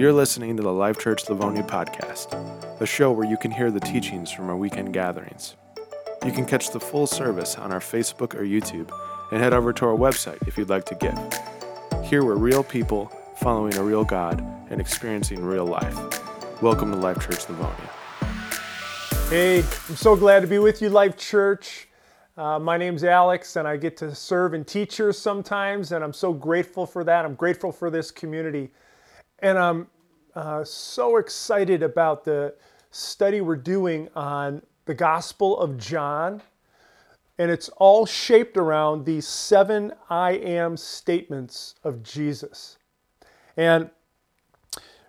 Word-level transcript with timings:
You're 0.00 0.14
listening 0.14 0.56
to 0.56 0.62
the 0.62 0.72
Life 0.72 0.98
Church 0.98 1.28
Livonia 1.28 1.62
podcast, 1.62 2.32
a 2.80 2.86
show 2.86 3.12
where 3.12 3.28
you 3.28 3.36
can 3.36 3.50
hear 3.50 3.70
the 3.70 3.80
teachings 3.80 4.30
from 4.30 4.48
our 4.48 4.56
weekend 4.56 4.94
gatherings. 4.94 5.56
You 6.24 6.32
can 6.32 6.46
catch 6.46 6.70
the 6.70 6.80
full 6.80 7.06
service 7.06 7.58
on 7.58 7.70
our 7.70 7.80
Facebook 7.80 8.34
or 8.34 8.42
YouTube 8.42 8.90
and 9.30 9.42
head 9.42 9.52
over 9.52 9.74
to 9.74 9.84
our 9.84 9.94
website 9.94 10.48
if 10.48 10.56
you'd 10.56 10.70
like 10.70 10.86
to 10.86 10.94
give. 10.94 12.02
Here 12.02 12.24
we're 12.24 12.36
real 12.36 12.64
people 12.64 13.12
following 13.36 13.76
a 13.76 13.82
real 13.82 14.02
God 14.02 14.42
and 14.70 14.80
experiencing 14.80 15.44
real 15.44 15.66
life. 15.66 15.94
Welcome 16.62 16.92
to 16.92 16.96
Life 16.96 17.20
Church 17.20 17.46
Livonia. 17.50 17.90
Hey, 19.28 19.58
I'm 19.58 19.96
so 19.96 20.16
glad 20.16 20.40
to 20.40 20.46
be 20.46 20.58
with 20.58 20.80
you, 20.80 20.88
Life 20.88 21.18
Church. 21.18 21.88
Uh, 22.38 22.58
my 22.58 22.78
name's 22.78 23.04
Alex, 23.04 23.56
and 23.56 23.68
I 23.68 23.76
get 23.76 23.98
to 23.98 24.14
serve 24.14 24.54
and 24.54 24.66
teach 24.66 24.96
here 24.96 25.12
sometimes, 25.12 25.92
and 25.92 26.02
I'm 26.02 26.14
so 26.14 26.32
grateful 26.32 26.86
for 26.86 27.04
that. 27.04 27.26
I'm 27.26 27.34
grateful 27.34 27.70
for 27.70 27.90
this 27.90 28.10
community. 28.10 28.70
And 29.42 29.58
I'm 29.58 29.86
uh, 30.34 30.64
so 30.64 31.16
excited 31.16 31.82
about 31.82 32.24
the 32.24 32.54
study 32.90 33.40
we're 33.40 33.56
doing 33.56 34.08
on 34.14 34.62
the 34.84 34.94
Gospel 34.94 35.58
of 35.58 35.78
John. 35.78 36.42
And 37.38 37.50
it's 37.50 37.70
all 37.70 38.04
shaped 38.04 38.58
around 38.58 39.06
these 39.06 39.26
seven 39.26 39.92
I 40.10 40.32
am 40.32 40.76
statements 40.76 41.76
of 41.84 42.02
Jesus. 42.02 42.76
And 43.56 43.88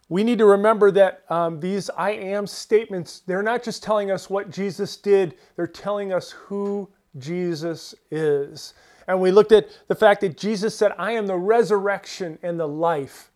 we 0.08 0.24
need 0.24 0.38
to 0.38 0.46
remember 0.46 0.92
that 0.92 1.24
um, 1.30 1.60
these 1.60 1.90
I 1.90 2.12
am 2.12 2.48
statements, 2.48 3.22
they're 3.26 3.44
not 3.44 3.64
just 3.64 3.84
telling 3.84 4.12
us 4.12 4.30
what 4.30 4.50
Jesus 4.50 4.96
did, 4.96 5.36
they're 5.58 5.68
telling 5.68 6.14
us 6.14 6.32
who 6.32 6.90
Jesus 7.18 7.96
is. 8.12 8.74
And 9.08 9.20
we 9.20 9.32
looked 9.32 9.52
at 9.52 9.68
the 9.90 9.96
fact 9.96 10.22
that 10.22 10.38
Jesus 10.38 10.74
said, 10.74 10.94
I 10.98 11.14
am 11.14 11.28
the 11.28 11.38
resurrection 11.38 12.40
and 12.44 12.58
the 12.58 12.68
life. 12.68 13.31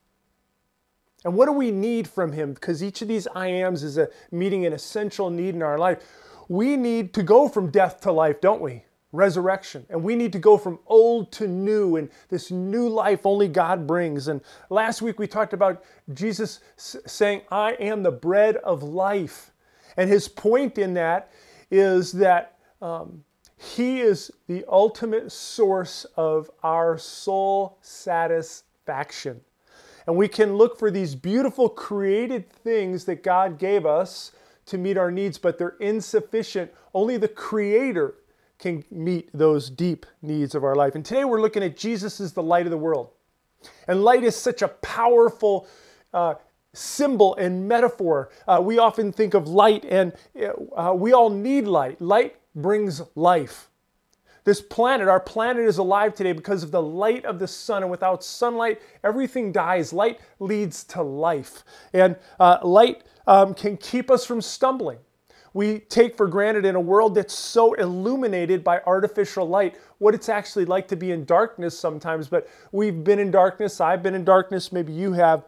And 1.26 1.34
what 1.34 1.48
do 1.48 1.52
we 1.52 1.72
need 1.72 2.08
from 2.08 2.32
him? 2.32 2.54
Because 2.54 2.84
each 2.84 3.02
of 3.02 3.08
these 3.08 3.28
I 3.34 3.48
ams 3.48 3.82
is 3.82 3.98
a 3.98 4.10
meeting 4.32 4.66
an 4.68 4.74
essential 4.74 5.32
need 5.32 5.56
in 5.56 5.64
our 5.64 5.80
life. 5.80 6.04
We 6.48 6.78
need 6.78 7.16
to 7.16 7.24
go 7.24 7.50
from 7.50 7.72
death 7.72 8.00
to 8.02 8.12
life, 8.12 8.40
don't 8.42 8.62
we? 8.62 8.84
Resurrection. 9.12 9.88
And 9.90 10.04
we 10.04 10.16
need 10.16 10.32
to 10.34 10.40
go 10.40 10.56
from 10.56 10.78
old 10.86 11.32
to 11.34 11.48
new 11.48 11.96
and 11.96 12.12
this 12.30 12.52
new 12.52 12.88
life 12.88 13.26
only 13.26 13.48
God 13.48 13.88
brings. 13.88 14.28
And 14.28 14.40
last 14.70 15.02
week 15.02 15.18
we 15.18 15.26
talked 15.26 15.54
about 15.54 15.84
Jesus 16.14 16.60
saying, 16.78 17.42
I 17.50 17.72
am 17.74 18.04
the 18.04 18.12
bread 18.12 18.58
of 18.58 18.84
life. 18.84 19.52
And 19.98 20.08
his 20.08 20.28
point 20.28 20.78
in 20.78 20.94
that 20.94 21.32
is 21.72 22.12
that 22.12 22.60
um, 22.84 23.24
he 23.58 24.02
is 24.02 24.32
the 24.48 24.64
ultimate 24.68 25.32
source 25.32 26.06
of 26.16 26.52
our 26.62 27.00
soul 27.00 27.80
satisfaction. 27.82 29.42
And 30.08 30.16
we 30.16 30.28
can 30.28 30.56
look 30.56 30.78
for 30.78 30.92
these 30.92 31.16
beautiful 31.16 31.68
created 31.70 32.50
things 32.50 33.06
that 33.06 33.24
God 33.24 33.58
gave 33.58 33.86
us 33.86 34.32
to 34.68 34.78
meet 34.78 34.98
our 34.98 35.12
needs, 35.12 35.38
but 35.38 35.58
they're 35.58 35.78
insufficient. 35.80 36.72
Only 36.94 37.18
the 37.18 37.28
Creator 37.28 38.16
can 38.58 38.84
meet 38.90 39.30
those 39.34 39.70
deep 39.70 40.06
needs 40.22 40.56
of 40.56 40.64
our 40.64 40.76
life. 40.76 40.96
And 40.96 41.04
today 41.04 41.26
we're 41.26 41.42
looking 41.42 41.64
at 41.64 41.76
Jesus 41.76 42.20
as 42.20 42.34
the 42.34 42.44
light 42.44 42.66
of 42.66 42.72
the 42.72 42.78
world. 42.78 43.10
And 43.88 44.04
light 44.04 44.24
is 44.24 44.36
such 44.36 44.62
a 44.62 44.68
powerful 44.68 45.68
uh, 46.14 46.36
symbol 46.74 47.36
and 47.36 47.68
metaphor. 47.68 48.30
Uh, 48.48 48.62
we 48.64 48.78
often 48.78 49.12
think 49.12 49.34
of 49.34 49.48
light, 49.48 49.84
and 49.86 50.14
uh, 50.76 50.94
we 50.96 51.14
all 51.14 51.30
need 51.30 51.66
light. 51.66 52.00
Light 52.00 52.36
brings 52.54 53.02
life. 53.16 53.70
This 54.46 54.62
planet, 54.62 55.08
our 55.08 55.20
planet 55.20 55.66
is 55.66 55.80
alive 55.80 56.14
today 56.14 56.32
because 56.32 56.62
of 56.62 56.70
the 56.72 56.82
light 56.82 57.26
of 57.26 57.40
the 57.40 57.48
sun. 57.48 57.82
And 57.82 57.92
without 57.92 58.24
sunlight, 58.24 58.80
everything 59.04 59.52
dies. 59.52 59.92
Light 59.92 60.20
leads 60.40 60.84
to 60.86 61.02
life. 61.02 61.64
And 61.94 62.16
uh, 62.40 62.60
light 62.64 63.04
um, 63.26 63.56
can 63.56 63.76
keep 63.76 64.12
us 64.12 64.24
from 64.24 64.42
stumbling. 64.42 65.00
We 65.54 65.80
take 65.80 66.16
for 66.16 66.28
granted 66.28 66.64
in 66.64 66.76
a 66.76 66.82
world 66.82 67.16
that's 67.16 67.34
so 67.34 67.74
illuminated 67.74 68.64
by 68.64 68.82
artificial 68.86 69.48
light 69.48 69.78
what 69.98 70.14
it's 70.14 70.30
actually 70.30 70.66
like 70.66 70.88
to 70.90 70.96
be 70.96 71.12
in 71.12 71.26
darkness 71.26 71.78
sometimes. 71.78 72.28
But 72.28 72.48
we've 72.72 73.04
been 73.04 73.20
in 73.20 73.32
darkness. 73.32 73.82
I've 73.82 74.04
been 74.04 74.14
in 74.16 74.26
darkness. 74.26 74.72
Maybe 74.72 74.94
you 74.94 75.14
have. 75.14 75.46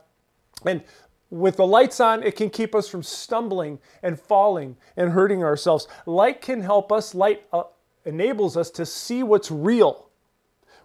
And 0.65 0.81
with 1.29 1.57
the 1.57 1.67
lights 1.67 1.99
on, 1.99 2.23
it 2.23 2.35
can 2.35 2.49
keep 2.49 2.73
us 2.73 2.87
from 2.87 3.03
stumbling 3.03 3.79
and 4.01 4.19
falling 4.19 4.77
and 4.95 5.11
hurting 5.11 5.43
ourselves. 5.43 5.87
Light 6.05 6.41
can 6.41 6.61
help 6.61 6.91
us. 6.91 7.13
Light 7.13 7.43
uh, 7.53 7.63
enables 8.07 8.57
us 8.57 8.71
to 8.71 8.85
see 8.85 9.23
what's 9.23 9.51
real. 9.51 10.07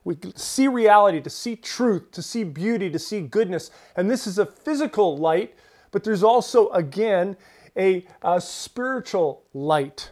We 0.05 0.17
see 0.35 0.67
reality, 0.67 1.21
to 1.21 1.31
see 1.31 1.55
truth, 1.55 2.11
to 2.13 2.23
see 2.23 2.43
beauty, 2.43 2.91
to 2.91 2.99
see 2.99 3.21
goodness. 3.21 3.71
And 3.97 4.11
this 4.11 4.27
is 4.27 4.39
a 4.39 4.47
physical 4.47 5.17
light, 5.17 5.55
but 5.93 6.03
there's 6.03 6.25
also, 6.25 6.71
again, 6.71 7.37
a, 7.77 8.05
a 8.23 8.41
spiritual 8.41 9.45
light, 9.55 10.11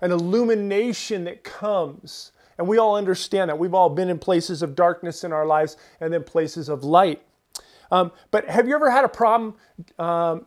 an 0.00 0.12
illumination 0.12 1.24
that 1.24 1.44
comes. 1.44 2.32
And 2.56 2.66
we 2.66 2.78
all 2.78 2.96
understand 2.96 3.50
that. 3.50 3.58
We've 3.58 3.74
all 3.74 3.90
been 3.90 4.08
in 4.08 4.18
places 4.18 4.62
of 4.62 4.74
darkness 4.74 5.24
in 5.24 5.32
our 5.32 5.46
lives 5.46 5.76
and 6.00 6.12
then 6.12 6.24
places 6.24 6.68
of 6.68 6.82
light. 6.82 7.22
Um, 7.90 8.12
but 8.30 8.48
have 8.48 8.66
you 8.66 8.74
ever 8.74 8.90
had 8.90 9.04
a 9.04 9.08
problem 9.08 9.54
um, 9.98 10.46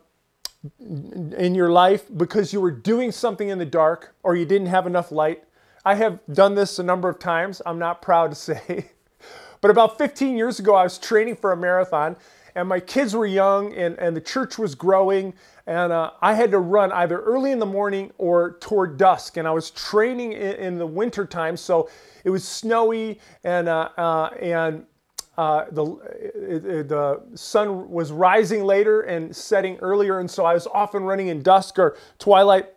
in 0.80 1.56
your 1.56 1.70
life 1.70 2.06
because 2.18 2.52
you 2.54 2.62
were 2.62 2.72
doing 2.72 3.12
something 3.12 3.50
in 3.50 3.58
the 3.58 3.66
dark 3.66 4.16
or 4.24 4.36
you 4.36 4.46
didn't 4.46 4.68
have 4.68 4.88
enough 4.88 5.12
light? 5.12 5.44
I 5.84 5.96
have 5.96 6.20
done 6.32 6.56
this 6.56 6.78
a 6.78 6.84
number 6.84 7.10
of 7.10 7.18
times, 7.18 7.62
I'm 7.66 7.80
not 7.80 8.02
proud 8.02 8.32
to 8.32 8.36
say. 8.36 8.92
but 9.62 9.72
about 9.72 9.98
15 9.98 10.38
years 10.38 10.60
ago, 10.60 10.76
I 10.76 10.84
was 10.84 10.98
training 10.98 11.38
for 11.38 11.52
a 11.52 11.58
marathon, 11.58 12.16
and 12.54 12.68
my 12.68 12.80
kids 12.80 13.16
were 13.16 13.26
young, 13.26 13.74
and, 13.74 13.98
and 13.98 14.16
the 14.16 14.22
church 14.22 14.58
was 14.58 14.76
growing, 14.76 15.34
and 15.66 15.92
uh, 15.92 16.12
I 16.22 16.34
had 16.34 16.52
to 16.52 16.60
run 16.60 16.92
either 16.92 17.20
early 17.22 17.52
in 17.52 17.60
the 17.60 17.66
morning 17.66 18.12
or 18.18 18.58
toward 18.60 18.98
dusk. 18.98 19.38
And 19.38 19.48
I 19.48 19.52
was 19.52 19.72
training 19.72 20.34
in, 20.34 20.56
in 20.56 20.78
the 20.78 20.86
winter 20.86 21.26
time, 21.26 21.56
so 21.56 21.90
it 22.26 22.30
was 22.30 22.46
snowy, 22.48 23.20
and, 23.44 23.70
uh, 23.70 23.90
uh, 23.98 24.30
and 24.40 24.86
uh, 25.38 25.66
the, 25.72 25.86
it, 26.36 26.66
it, 26.66 26.90
the 26.90 27.22
sun 27.36 27.90
was 27.90 28.12
rising 28.12 28.66
later 28.66 29.02
and 29.02 29.34
setting 29.36 29.78
earlier, 29.78 30.20
and 30.20 30.30
so 30.30 30.46
I 30.46 30.54
was 30.54 30.68
often 30.68 31.04
running 31.04 31.30
in 31.30 31.42
dusk 31.42 31.80
or 31.80 31.98
twilight. 32.20 32.68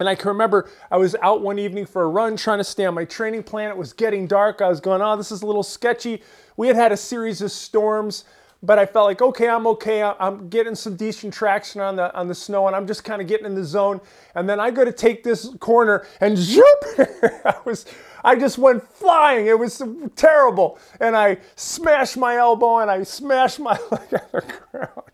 And 0.00 0.08
I 0.08 0.14
can 0.14 0.28
remember 0.28 0.70
I 0.90 0.96
was 0.96 1.16
out 1.22 1.42
one 1.42 1.58
evening 1.58 1.84
for 1.84 2.02
a 2.02 2.08
run 2.08 2.36
trying 2.36 2.58
to 2.58 2.64
stay 2.64 2.86
on 2.86 2.94
my 2.94 3.04
training 3.04 3.42
plan. 3.42 3.70
It 3.70 3.76
was 3.76 3.92
getting 3.92 4.28
dark. 4.28 4.62
I 4.62 4.68
was 4.68 4.80
going, 4.80 5.02
oh, 5.02 5.16
this 5.16 5.32
is 5.32 5.42
a 5.42 5.46
little 5.46 5.64
sketchy. 5.64 6.22
We 6.56 6.68
had 6.68 6.76
had 6.76 6.92
a 6.92 6.96
series 6.96 7.42
of 7.42 7.50
storms, 7.50 8.24
but 8.62 8.78
I 8.78 8.86
felt 8.86 9.06
like, 9.06 9.20
okay, 9.20 9.48
I'm 9.48 9.66
okay. 9.66 10.02
I'm 10.02 10.48
getting 10.48 10.76
some 10.76 10.94
decent 10.94 11.34
traction 11.34 11.80
on 11.80 11.96
the 11.96 12.14
on 12.14 12.28
the 12.28 12.34
snow, 12.34 12.68
and 12.68 12.76
I'm 12.76 12.86
just 12.86 13.02
kind 13.02 13.20
of 13.20 13.26
getting 13.26 13.46
in 13.46 13.54
the 13.56 13.64
zone. 13.64 14.00
And 14.36 14.48
then 14.48 14.60
I 14.60 14.70
go 14.70 14.84
to 14.84 14.92
take 14.92 15.24
this 15.24 15.50
corner, 15.58 16.06
and 16.20 16.38
zoop! 16.38 16.64
I 17.44 17.56
was, 17.64 17.86
I 18.24 18.36
just 18.36 18.58
went 18.58 18.82
flying. 18.88 19.46
It 19.46 19.58
was 19.58 19.82
terrible, 20.14 20.78
and 21.00 21.16
I 21.16 21.38
smashed 21.56 22.16
my 22.16 22.36
elbow, 22.36 22.78
and 22.78 22.90
I 22.90 23.02
smashed 23.02 23.58
my 23.58 23.78
leg 23.90 24.14
on 24.14 24.28
the 24.32 24.54
ground, 24.70 25.10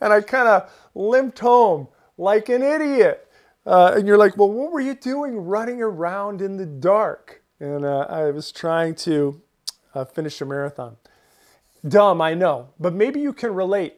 and 0.00 0.12
I 0.12 0.20
kind 0.20 0.48
of 0.48 0.70
limped 0.94 1.40
home 1.40 1.88
like 2.18 2.48
an 2.48 2.62
idiot. 2.62 3.25
Uh, 3.66 3.94
and 3.96 4.06
you're 4.06 4.16
like, 4.16 4.36
well, 4.36 4.50
what 4.50 4.70
were 4.70 4.80
you 4.80 4.94
doing 4.94 5.36
running 5.36 5.82
around 5.82 6.40
in 6.40 6.56
the 6.56 6.66
dark? 6.66 7.42
And 7.58 7.84
uh, 7.84 8.06
I 8.08 8.30
was 8.30 8.52
trying 8.52 8.94
to 8.96 9.42
uh, 9.94 10.04
finish 10.04 10.40
a 10.40 10.44
marathon. 10.46 10.96
Dumb, 11.86 12.20
I 12.20 12.34
know, 12.34 12.68
but 12.78 12.94
maybe 12.94 13.20
you 13.20 13.32
can 13.32 13.52
relate. 13.52 13.96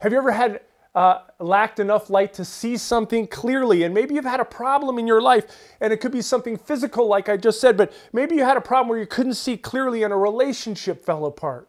Have 0.00 0.12
you 0.12 0.18
ever 0.18 0.32
had 0.32 0.60
uh, 0.94 1.20
lacked 1.38 1.78
enough 1.78 2.10
light 2.10 2.34
to 2.34 2.44
see 2.44 2.76
something 2.76 3.26
clearly? 3.26 3.84
And 3.84 3.94
maybe 3.94 4.14
you've 4.14 4.24
had 4.24 4.40
a 4.40 4.44
problem 4.44 4.98
in 4.98 5.06
your 5.06 5.22
life, 5.22 5.46
and 5.80 5.92
it 5.92 5.98
could 5.98 6.12
be 6.12 6.22
something 6.22 6.58
physical, 6.58 7.06
like 7.06 7.28
I 7.28 7.36
just 7.36 7.60
said, 7.60 7.76
but 7.76 7.92
maybe 8.12 8.34
you 8.34 8.44
had 8.44 8.56
a 8.56 8.60
problem 8.60 8.88
where 8.88 8.98
you 8.98 9.06
couldn't 9.06 9.34
see 9.34 9.56
clearly 9.56 10.02
and 10.02 10.12
a 10.12 10.16
relationship 10.16 11.04
fell 11.04 11.24
apart. 11.24 11.68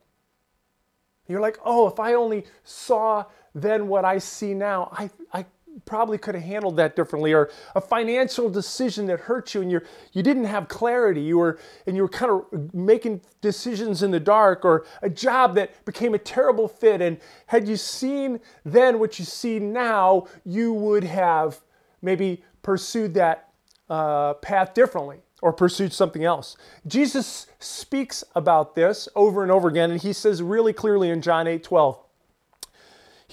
You're 1.28 1.42
like, 1.42 1.58
oh, 1.63 1.88
if 1.88 2.00
I 2.00 2.16
only 2.16 2.44
saw 2.63 3.25
then 3.56 3.88
what 3.88 4.04
I 4.04 4.18
see 4.18 4.54
now, 4.54 4.89
I, 4.92 5.10
I 5.31 5.45
probably 5.86 6.18
could 6.18 6.36
have 6.36 6.44
handled 6.44 6.78
that 6.78 6.96
differently 6.96 7.34
or 7.34 7.50
a 7.75 7.81
financial 7.81 8.50
decision 8.50 9.06
that 9.08 9.20
hurt 9.20 9.54
you 9.54 9.62
and 9.62 9.72
you 9.72 9.81
you 10.12 10.22
didn't 10.22 10.46
have 10.46 10.68
clarity 10.68 11.22
you 11.22 11.38
were 11.38 11.60
and 11.88 11.96
you 11.96 12.02
were 12.02 12.10
kind 12.10 12.31
of 12.31 12.74
making 12.74 13.22
decisions 13.42 14.04
in 14.04 14.12
the 14.12 14.20
dark 14.20 14.64
or 14.66 14.86
a 15.02 15.10
job 15.10 15.56
that 15.56 15.84
became 15.86 16.14
a 16.14 16.20
terrible 16.20 16.68
fit 16.68 17.02
and 17.02 17.18
had 17.48 17.68
you 17.68 17.75
seen 17.75 18.40
then 18.64 19.00
what 19.00 19.18
you 19.20 19.25
see 19.25 19.60
now 19.60 20.25
you 20.46 20.74
would 20.74 21.04
have 21.04 21.60
maybe 22.02 22.44
pursued 22.62 23.14
that 23.14 23.50
uh, 23.90 24.34
path 24.36 24.74
differently 24.74 25.19
or 25.44 25.52
pursued 25.52 25.92
something 25.92 26.24
else. 26.24 26.56
Jesus 26.88 27.48
speaks 27.60 28.24
about 28.34 28.76
this 28.76 29.10
over 29.14 29.44
and 29.44 29.52
over 29.52 29.68
again, 29.68 29.92
and 29.92 30.02
he 30.02 30.14
says 30.14 30.42
really 30.42 30.72
clearly 30.72 31.10
in 31.10 31.22
John 31.22 31.48
8 31.48 31.62
12, 31.64 32.03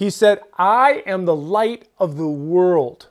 he 0.01 0.09
said, 0.09 0.39
I 0.57 1.03
am 1.05 1.25
the 1.25 1.35
light 1.35 1.87
of 1.99 2.17
the 2.17 2.27
world. 2.27 3.09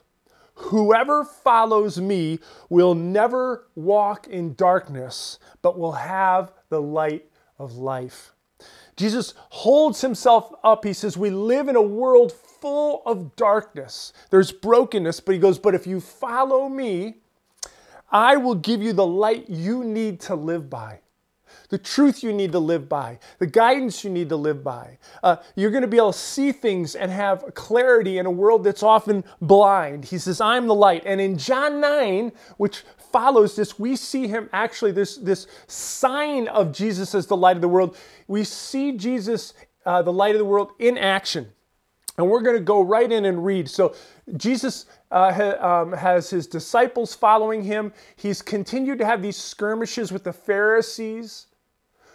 Whoever 0.54 1.25
follows 1.25 2.00
me 2.00 2.40
will 2.69 2.96
never 2.96 3.69
walk 3.76 4.26
in 4.26 4.54
darkness, 4.56 5.38
but 5.62 5.78
will 5.78 5.92
have 5.92 6.50
the 6.69 6.82
light 6.82 7.31
of 7.60 7.76
life. 7.76 8.32
Jesus 8.96 9.34
holds 9.50 10.00
himself 10.00 10.52
up. 10.64 10.84
He 10.84 10.92
says, 10.92 11.16
We 11.16 11.31
live 11.31 11.69
in 11.69 11.76
a 11.76 11.81
world 11.81 12.32
full 12.32 13.02
of 13.06 13.37
darkness. 13.37 14.12
There's 14.31 14.50
brokenness, 14.50 15.20
but 15.20 15.37
he 15.37 15.38
goes, 15.38 15.60
But 15.60 15.76
if 15.76 15.87
you 15.87 16.00
follow 16.00 16.69
me, 16.69 17.19
I 18.10 18.37
will 18.37 18.56
give 18.56 18.82
you 18.82 18.94
the 18.94 19.06
light 19.06 19.48
you 19.48 19.84
need 19.84 20.19
to 20.22 20.34
live 20.34 20.69
by 20.69 20.98
the 21.70 21.78
truth 21.78 22.22
you 22.22 22.32
need 22.32 22.52
to 22.52 22.58
live 22.58 22.88
by, 22.88 23.19
the 23.38 23.46
guidance 23.46 24.05
you 24.05 24.11
need 24.11 24.28
to 24.28 24.37
live 24.37 24.62
by. 24.62 24.99
Uh, 25.22 25.37
you're 25.55 25.70
going 25.70 25.82
to 25.82 25.88
be 25.88 25.96
able 25.96 26.12
to 26.12 26.19
see 26.19 26.52
things 26.52 26.94
and 26.94 27.11
have 27.11 27.55
clarity 27.55 28.19
in 28.19 28.26
a 28.26 28.31
world 28.31 28.64
that's 28.64 28.82
often 28.82 29.25
blind. 29.40 30.05
He 30.05 30.19
says, 30.19 30.40
I'm 30.40 30.67
the 30.67 30.75
light. 30.75 31.02
And 31.06 31.20
in 31.20 31.38
John 31.38 31.81
9, 31.81 32.32
which 32.58 32.82
follows 33.12 33.56
this, 33.56 33.78
we 33.78 33.96
see 33.96 34.26
him 34.28 34.50
actually, 34.52 34.93
this, 34.93 35.17
this 35.17 35.46
sign 35.69 36.49
of 36.49 36.72
Jesus 36.72 37.14
as 37.14 37.26
the 37.26 37.37
light 37.37 37.56
of 37.56 37.62
the 37.62 37.69
world. 37.69 37.96
We 38.26 38.44
see 38.44 38.93
Jesus, 38.93 39.55
uh, 39.87 40.02
the 40.02 40.12
light 40.12 40.34
of 40.34 40.40
the 40.40 40.44
world, 40.44 40.73
in 40.78 40.99
action. 40.99 41.49
And 42.19 42.28
we're 42.28 42.43
going 42.43 42.56
to 42.56 42.62
go 42.62 42.82
right 42.82 43.11
in 43.11 43.25
and 43.25 43.44
read. 43.44 43.70
So, 43.70 43.94
Jesus 44.37 44.87
uh, 45.11 45.32
ha, 45.32 45.82
um, 45.82 45.93
has 45.93 46.28
his 46.28 46.46
disciples 46.46 47.14
following 47.14 47.62
him. 47.62 47.93
He's 48.16 48.43
continued 48.43 48.99
to 48.99 49.06
have 49.06 49.23
these 49.23 49.37
skirmishes 49.37 50.12
with 50.12 50.25
the 50.25 50.32
Pharisees 50.32 51.46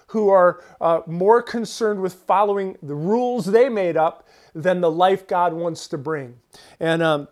who 0.08 0.30
are 0.30 0.64
uh, 0.80 1.02
more 1.08 1.42
concerned 1.42 2.02
with 2.02 2.14
following 2.14 2.78
the 2.82 2.96
rules 2.96 3.46
they 3.46 3.70
made 3.70 3.98
up 3.98 4.28
than 4.54 4.82
the 4.82 4.92
life 4.92 5.28
God 5.28 5.54
wants 5.54 5.88
to 5.90 5.98
bring. 5.98 6.38
And, 6.80 7.02
um, 7.02 7.28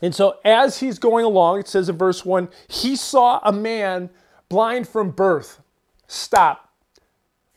and 0.00 0.14
so 0.14 0.38
as 0.44 0.80
he's 0.80 0.98
going 0.98 1.24
along, 1.24 1.60
it 1.60 1.68
says 1.68 1.88
in 1.88 1.96
verse 1.98 2.24
1 2.24 2.48
he 2.68 2.96
saw 2.96 3.40
a 3.44 3.52
man 3.52 4.10
blind 4.48 4.88
from 4.88 5.10
birth. 5.10 5.60
Stop. 6.06 6.72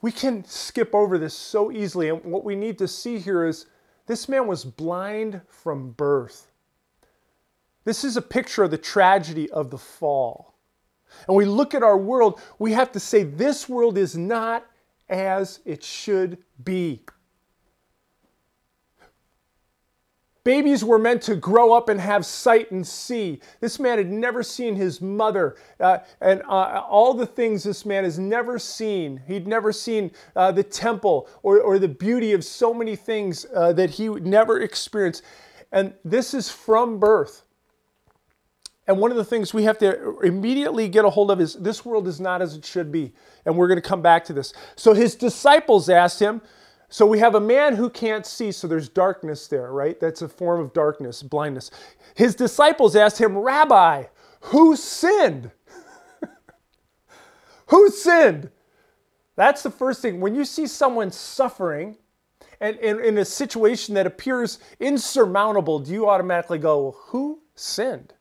We 0.02 0.12
can 0.12 0.44
skip 0.46 0.94
over 0.94 1.18
this 1.18 1.34
so 1.34 1.72
easily. 1.72 2.10
And 2.10 2.24
what 2.24 2.44
we 2.44 2.56
need 2.56 2.78
to 2.80 2.88
see 2.88 3.20
here 3.20 3.46
is 3.46 3.68
this 4.08 4.28
man 4.28 4.48
was 4.48 4.66
blind 4.66 5.42
from 5.48 5.92
birth. 5.92 6.48
This 7.84 8.04
is 8.04 8.18
a 8.18 8.22
picture 8.22 8.64
of 8.64 8.72
the 8.72 8.78
tragedy 8.78 9.50
of 9.52 9.72
the 9.72 9.78
fall 9.78 10.51
and 11.28 11.36
we 11.36 11.46
look 11.46 11.74
at 11.74 11.84
our 11.84 11.98
world, 11.98 12.40
we 12.60 12.74
have 12.74 12.92
to 12.94 13.00
say 13.00 13.24
this 13.24 13.68
world 13.70 13.98
is 13.98 14.18
not 14.18 14.66
as 15.10 15.60
it 15.66 15.84
should 15.84 16.38
be. 16.64 17.02
Babies 20.44 20.84
were 20.84 20.98
meant 20.98 21.22
to 21.24 21.36
grow 21.36 21.72
up 21.72 21.88
and 21.88 22.02
have 22.02 22.26
sight 22.26 22.72
and 22.72 22.86
see. 22.86 23.40
This 23.60 23.80
man 23.80 24.00
had 24.00 24.10
never 24.10 24.42
seen 24.42 24.76
his 24.76 25.00
mother 25.00 25.56
uh, 25.80 26.00
and 26.20 26.42
uh, 26.44 26.84
all 26.90 27.14
the 27.14 27.28
things 27.28 27.64
this 27.64 27.86
man 27.86 28.04
has 28.04 28.18
never 28.18 28.58
seen. 28.58 29.22
He'd 29.28 29.48
never 29.48 29.72
seen 29.72 30.10
uh, 30.36 30.52
the 30.52 30.64
temple 30.64 31.30
or, 31.44 31.62
or, 31.62 31.78
the 31.78 31.88
beauty 31.88 32.34
of 32.34 32.44
so 32.44 32.74
many 32.74 32.96
things 32.96 33.46
uh, 33.54 33.74
that 33.74 33.92
he 33.92 34.10
would 34.10 34.26
never 34.26 34.62
experience. 34.62 35.22
And 35.72 35.94
this 36.04 36.34
is 36.34 36.50
from 36.50 37.00
birth. 37.00 37.44
And 38.88 38.98
one 38.98 39.12
of 39.12 39.18
the 39.18 39.26
things 39.26 39.54
we 39.54 39.64
have 39.64 39.78
to 39.80 40.20
immediately 40.22 40.90
get 40.90 41.06
a 41.06 41.10
hold 41.10 41.32
of 41.32 41.40
is 41.40 41.54
this 41.54 41.86
world 41.86 42.08
is 42.08 42.20
not 42.20 42.42
as 42.42 42.56
it 42.56 42.66
should 42.66 42.92
be. 42.92 43.14
And 43.46 43.56
we're 43.56 43.68
going 43.68 43.82
to 43.82 43.88
come 43.88 44.02
back 44.02 44.26
to 44.26 44.34
this. 44.34 44.54
So 44.76 44.94
his 44.94 45.16
disciples 45.16 45.88
asked 45.90 46.20
him, 46.20 46.42
so 46.90 47.06
we 47.06 47.20
have 47.20 47.36
a 47.36 47.40
man 47.40 47.76
who 47.76 47.90
can't 47.90 48.26
see, 48.26 48.52
so 48.52 48.68
there's 48.68 48.90
darkness 48.90 49.48
there, 49.48 49.72
right? 49.72 49.98
That's 49.98 50.22
a 50.24 50.28
form 50.28 50.60
of 50.60 50.74
darkness, 50.74 51.24
blindness. 51.24 51.72
His 52.16 52.36
disciples 52.36 52.98
asked 52.98 53.18
him, 53.18 53.38
Rabbi, 53.38 54.06
who 54.42 54.76
sinned? 54.76 55.52
who 57.68 57.90
sinned? 57.90 58.50
That's 59.38 59.64
the 59.64 59.72
first 59.72 60.02
thing. 60.02 60.20
When 60.20 60.36
you 60.36 60.44
see 60.44 60.68
someone 60.68 61.12
suffering 61.12 61.98
and 62.60 62.78
in 62.78 63.18
a 63.18 63.26
situation 63.26 63.96
that 63.96 64.06
appears 64.06 64.60
insurmountable, 64.80 65.80
do 65.80 65.94
you 65.94 66.10
automatically 66.10 66.60
go, 66.60 66.98
who 67.06 67.42
sinned? 67.56 68.14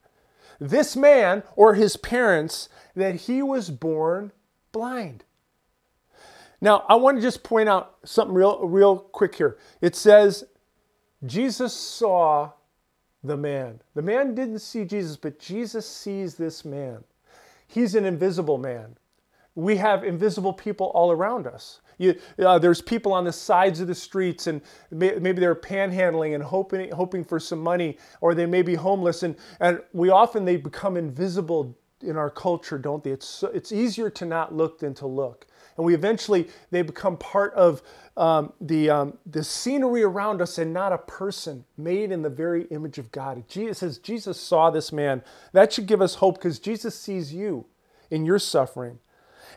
This 0.60 0.94
man 0.94 1.42
or 1.56 1.74
his 1.74 1.96
parents 1.96 2.68
that 2.94 3.14
he 3.22 3.42
was 3.42 3.70
born 3.70 4.30
blind. 4.72 5.24
Now, 6.60 6.84
I 6.88 6.96
want 6.96 7.16
to 7.16 7.22
just 7.22 7.42
point 7.42 7.68
out 7.68 7.96
something 8.04 8.34
real, 8.34 8.66
real 8.66 8.98
quick 8.98 9.34
here. 9.34 9.56
It 9.80 9.96
says, 9.96 10.44
Jesus 11.24 11.72
saw 11.74 12.52
the 13.24 13.36
man. 13.36 13.80
The 13.94 14.02
man 14.02 14.34
didn't 14.34 14.58
see 14.60 14.84
Jesus, 14.84 15.16
but 15.16 15.38
Jesus 15.38 15.88
sees 15.88 16.34
this 16.34 16.64
man. 16.64 17.04
He's 17.66 17.94
an 17.94 18.04
invisible 18.04 18.58
man. 18.58 18.96
We 19.54 19.76
have 19.76 20.04
invisible 20.04 20.52
people 20.52 20.88
all 20.88 21.10
around 21.10 21.46
us. 21.46 21.80
You, 22.00 22.18
uh, 22.38 22.58
there's 22.58 22.80
people 22.80 23.12
on 23.12 23.24
the 23.24 23.32
sides 23.32 23.80
of 23.80 23.86
the 23.86 23.94
streets, 23.94 24.46
and 24.46 24.62
may, 24.90 25.16
maybe 25.20 25.38
they're 25.38 25.54
panhandling 25.54 26.34
and 26.34 26.42
hoping 26.42 26.90
hoping 26.92 27.24
for 27.24 27.38
some 27.38 27.60
money, 27.60 27.98
or 28.22 28.34
they 28.34 28.46
may 28.46 28.62
be 28.62 28.74
homeless, 28.74 29.22
and 29.22 29.36
and 29.60 29.82
we 29.92 30.08
often 30.08 30.46
they 30.46 30.56
become 30.56 30.96
invisible 30.96 31.76
in 32.00 32.16
our 32.16 32.30
culture, 32.30 32.78
don't 32.78 33.04
they? 33.04 33.10
It's 33.10 33.44
it's 33.52 33.70
easier 33.70 34.08
to 34.08 34.24
not 34.24 34.54
look 34.54 34.78
than 34.78 34.94
to 34.94 35.06
look, 35.06 35.46
and 35.76 35.84
we 35.84 35.92
eventually 35.92 36.48
they 36.70 36.80
become 36.80 37.18
part 37.18 37.52
of 37.52 37.82
um, 38.16 38.54
the 38.62 38.88
um, 38.88 39.18
the 39.26 39.44
scenery 39.44 40.02
around 40.02 40.40
us 40.40 40.56
and 40.56 40.72
not 40.72 40.94
a 40.94 40.98
person 40.98 41.66
made 41.76 42.12
in 42.12 42.22
the 42.22 42.30
very 42.30 42.64
image 42.70 42.96
of 42.96 43.12
God. 43.12 43.46
Jesus 43.46 43.76
says 43.76 43.98
Jesus 43.98 44.40
saw 44.40 44.70
this 44.70 44.90
man. 44.90 45.22
That 45.52 45.70
should 45.70 45.86
give 45.86 46.00
us 46.00 46.14
hope 46.14 46.36
because 46.36 46.58
Jesus 46.58 46.98
sees 46.98 47.34
you 47.34 47.66
in 48.10 48.24
your 48.24 48.38
suffering. 48.38 49.00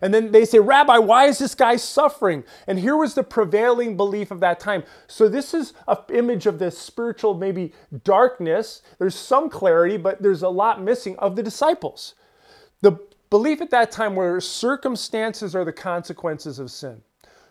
And 0.02 0.14
then 0.14 0.32
they 0.32 0.46
say, 0.46 0.60
Rabbi, 0.60 0.98
why 0.98 1.26
is 1.26 1.40
this 1.40 1.56
guy 1.56 1.76
suffering? 1.76 2.44
And 2.68 2.80
here 2.80 2.98
was 2.98 3.14
the 3.14 3.24
prevailing 3.24 3.98
belief 3.98 4.32
of 4.32 4.40
that 4.42 4.60
time. 4.60 4.84
So 5.08 5.28
this 5.28 5.54
is 5.54 5.74
an 5.88 5.98
image 6.14 6.46
of 6.46 6.60
the 6.60 6.72
spiritual, 6.72 7.34
maybe 7.34 7.74
darkness. 8.04 8.82
There's 9.00 9.16
some 9.16 9.50
clarity, 9.50 9.98
but 9.98 10.22
there's 10.22 10.44
a 10.44 10.50
lot 10.50 10.82
missing 10.82 11.18
of 11.20 11.36
the 11.36 11.44
disciples. 11.44 12.16
The 12.82 13.00
belief 13.30 13.62
at 13.62 13.70
that 13.72 13.92
time 13.92 14.16
were 14.16 14.40
circumstances 14.42 15.56
are 15.56 15.66
the 15.66 15.74
consequences 15.74 16.60
of 16.60 16.70
sin. 16.70 17.02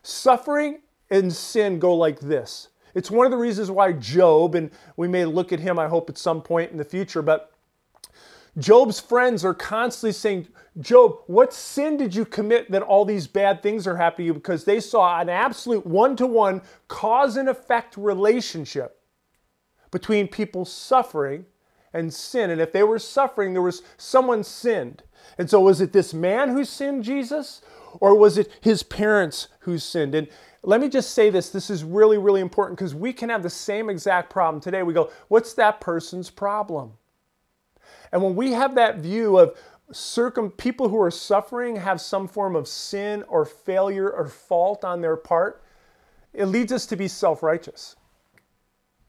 Suffering 0.03 0.81
and 1.11 1.33
sin 1.33 1.79
go 1.79 1.95
like 1.95 2.21
this. 2.21 2.69
It's 2.95 3.11
one 3.11 3.25
of 3.27 3.33
the 3.33 3.39
reasons 3.39 3.71
why 3.71 3.93
Job, 3.93 4.55
and 4.55 4.71
we 4.97 5.09
may 5.09 5.25
look 5.25 5.53
at 5.53 5.61
him, 5.61 5.79
I 5.79 5.89
hope, 5.89 6.11
at 6.11 6.19
some 6.19 6.43
point 6.43 6.73
in 6.73 6.77
the 6.77 6.85
future, 6.85 7.23
but 7.23 7.53
Job's 8.59 9.01
friends 9.01 9.45
are 9.45 9.55
constantly 9.55 10.13
saying, 10.13 10.49
Job, 10.81 11.19
what 11.27 11.53
sin 11.53 11.99
did 11.99 12.15
you 12.15 12.25
commit 12.25 12.71
that 12.71 12.83
all 12.83 13.05
these 13.05 13.27
bad 13.27 13.63
things 13.63 13.87
are 13.87 13.97
happening 13.97 14.25
to 14.25 14.27
you? 14.29 14.35
Because 14.35 14.65
they 14.65 14.81
saw 14.81 15.21
an 15.21 15.29
absolute 15.29 15.87
one 15.87 16.17
to 16.17 16.27
one 16.27 16.63
cause 16.89 17.37
and 17.37 17.49
effect 17.49 17.97
relationship 17.97 18.99
between 19.91 20.29
people 20.29 20.65
suffering 20.65 21.45
and 21.93 22.13
sin. 22.13 22.51
And 22.51 22.61
if 22.61 22.73
they 22.73 22.83
were 22.83 22.99
suffering, 22.99 23.53
there 23.53 23.61
was 23.61 23.83
someone 23.99 24.43
sinned. 24.43 25.03
And 25.37 25.51
so 25.51 25.61
was 25.61 25.83
it 25.83 25.93
this 25.93 26.15
man 26.15 26.49
who 26.49 26.65
sinned, 26.65 27.05
Jesus? 27.05 27.61
Or 28.01 28.17
was 28.17 28.39
it 28.39 28.51
his 28.63 28.83
parents 28.83 29.49
who 29.61 29.77
sinned? 29.79 30.15
And 30.15 30.29
let 30.63 30.81
me 30.81 30.89
just 30.89 31.11
say 31.11 31.29
this 31.29 31.51
this 31.51 31.69
is 31.69 31.85
really, 31.85 32.17
really 32.17 32.41
important 32.41 32.79
because 32.79 32.95
we 32.95 33.13
can 33.13 33.29
have 33.29 33.43
the 33.43 33.51
same 33.51 33.91
exact 33.91 34.31
problem 34.31 34.61
today. 34.61 34.83
We 34.83 34.95
go, 34.95 35.11
what's 35.29 35.53
that 35.55 35.81
person's 35.81 36.31
problem? 36.31 36.93
And 38.13 38.23
when 38.23 38.37
we 38.37 38.53
have 38.53 38.75
that 38.75 38.99
view 38.99 39.39
of 39.39 39.59
circum 39.93 40.51
people 40.51 40.89
who 40.89 41.01
are 41.01 41.11
suffering 41.11 41.77
have 41.77 42.01
some 42.01 42.27
form 42.29 42.57
of 42.57 42.67
sin 42.67 43.23
or 43.29 43.45
failure 43.45 44.11
or 44.11 44.29
fault 44.29 44.85
on 44.85 45.01
their 45.01 45.17
part, 45.17 45.63
it 46.33 46.47
leads 46.47 46.73
us 46.73 46.87
to 46.87 46.97
be 46.97 47.09
self-righteous. 47.09 47.97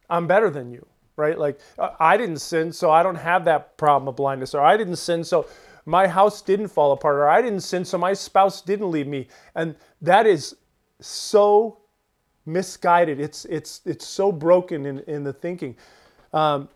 I'm 0.09 0.27
better 0.27 0.49
than 0.49 0.71
you, 0.71 0.85
right? 1.15 1.37
Like 1.37 1.59
I 1.99 2.17
didn't 2.17 2.39
sin, 2.39 2.71
so 2.73 2.91
I 2.91 3.03
don't 3.03 3.15
have 3.15 3.45
that 3.45 3.77
problem 3.77 4.07
of 4.07 4.15
blindness, 4.15 4.53
or 4.53 4.61
I 4.61 4.77
didn't 4.77 4.97
sin, 4.97 5.23
so 5.23 5.47
my 5.85 6.07
house 6.07 6.41
didn't 6.41 6.67
fall 6.67 6.91
apart, 6.91 7.15
or 7.15 7.29
I 7.29 7.41
didn't 7.41 7.61
sin, 7.61 7.85
so 7.85 7.97
my 7.97 8.13
spouse 8.13 8.61
didn't 8.61 8.91
leave 8.91 9.07
me. 9.07 9.27
And 9.55 9.75
that 10.01 10.27
is 10.27 10.55
so 10.99 11.79
misguided. 12.45 13.19
It's 13.19 13.45
it's 13.45 13.81
it's 13.85 14.05
so 14.05 14.31
broken 14.31 14.85
in, 14.85 14.99
in 14.99 15.23
the 15.23 15.33
thinking. 15.33 15.75
Um, 16.33 16.69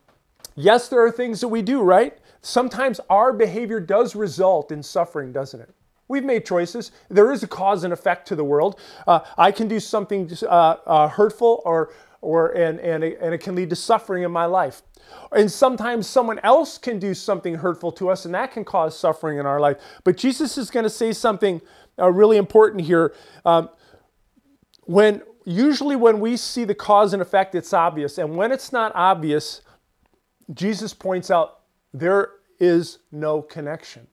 Yes, 0.59 0.89
there 0.89 1.05
are 1.05 1.11
things 1.11 1.39
that 1.41 1.49
we 1.49 1.61
do, 1.61 1.83
right? 1.83 2.17
Sometimes 2.41 2.99
our 3.09 3.33
behavior 3.33 3.79
does 3.79 4.15
result 4.15 4.71
in 4.71 4.83
suffering, 4.83 5.31
doesn't 5.31 5.59
it? 5.59 5.69
We've 6.07 6.23
made 6.23 6.45
choices. 6.45 6.91
There 7.09 7.31
is 7.31 7.43
a 7.43 7.47
cause 7.47 7.83
and 7.83 7.91
effect 7.91 8.27
to 8.29 8.35
the 8.35 8.43
world. 8.43 8.79
Uh, 9.05 9.19
I 9.37 9.51
can 9.51 9.67
do 9.67 9.79
something 9.79 10.31
uh, 10.43 10.45
uh, 10.45 11.09
hurtful, 11.09 11.61
or, 11.65 11.91
or 12.21 12.51
and, 12.51 12.79
and, 12.79 13.03
it, 13.03 13.19
and 13.21 13.33
it 13.33 13.39
can 13.39 13.55
lead 13.55 13.69
to 13.71 13.75
suffering 13.75 14.23
in 14.23 14.31
my 14.31 14.45
life. 14.45 14.83
And 15.31 15.51
sometimes 15.51 16.07
someone 16.07 16.39
else 16.39 16.77
can 16.77 16.99
do 16.99 17.13
something 17.13 17.55
hurtful 17.55 17.91
to 17.93 18.09
us, 18.09 18.25
and 18.25 18.33
that 18.33 18.51
can 18.51 18.63
cause 18.63 18.97
suffering 18.97 19.37
in 19.37 19.45
our 19.45 19.59
life. 19.59 19.77
But 20.03 20.15
Jesus 20.15 20.57
is 20.57 20.71
going 20.71 20.83
to 20.85 20.89
say 20.89 21.11
something 21.11 21.61
uh, 21.99 22.11
really 22.11 22.37
important 22.37 22.85
here. 22.85 23.13
Um, 23.45 23.69
when 24.83 25.21
usually 25.43 25.97
when 25.97 26.21
we 26.21 26.37
see 26.37 26.63
the 26.63 26.75
cause 26.75 27.11
and 27.11 27.21
effect, 27.21 27.53
it's 27.55 27.73
obvious, 27.73 28.17
and 28.17 28.37
when 28.37 28.53
it's 28.53 28.71
not 28.71 28.93
obvious, 28.95 29.61
Jesus 30.53 30.93
points 30.93 31.29
out 31.29 31.59
there 31.93 32.29
is 32.59 32.99
no 33.11 33.41
connection. 33.41 34.07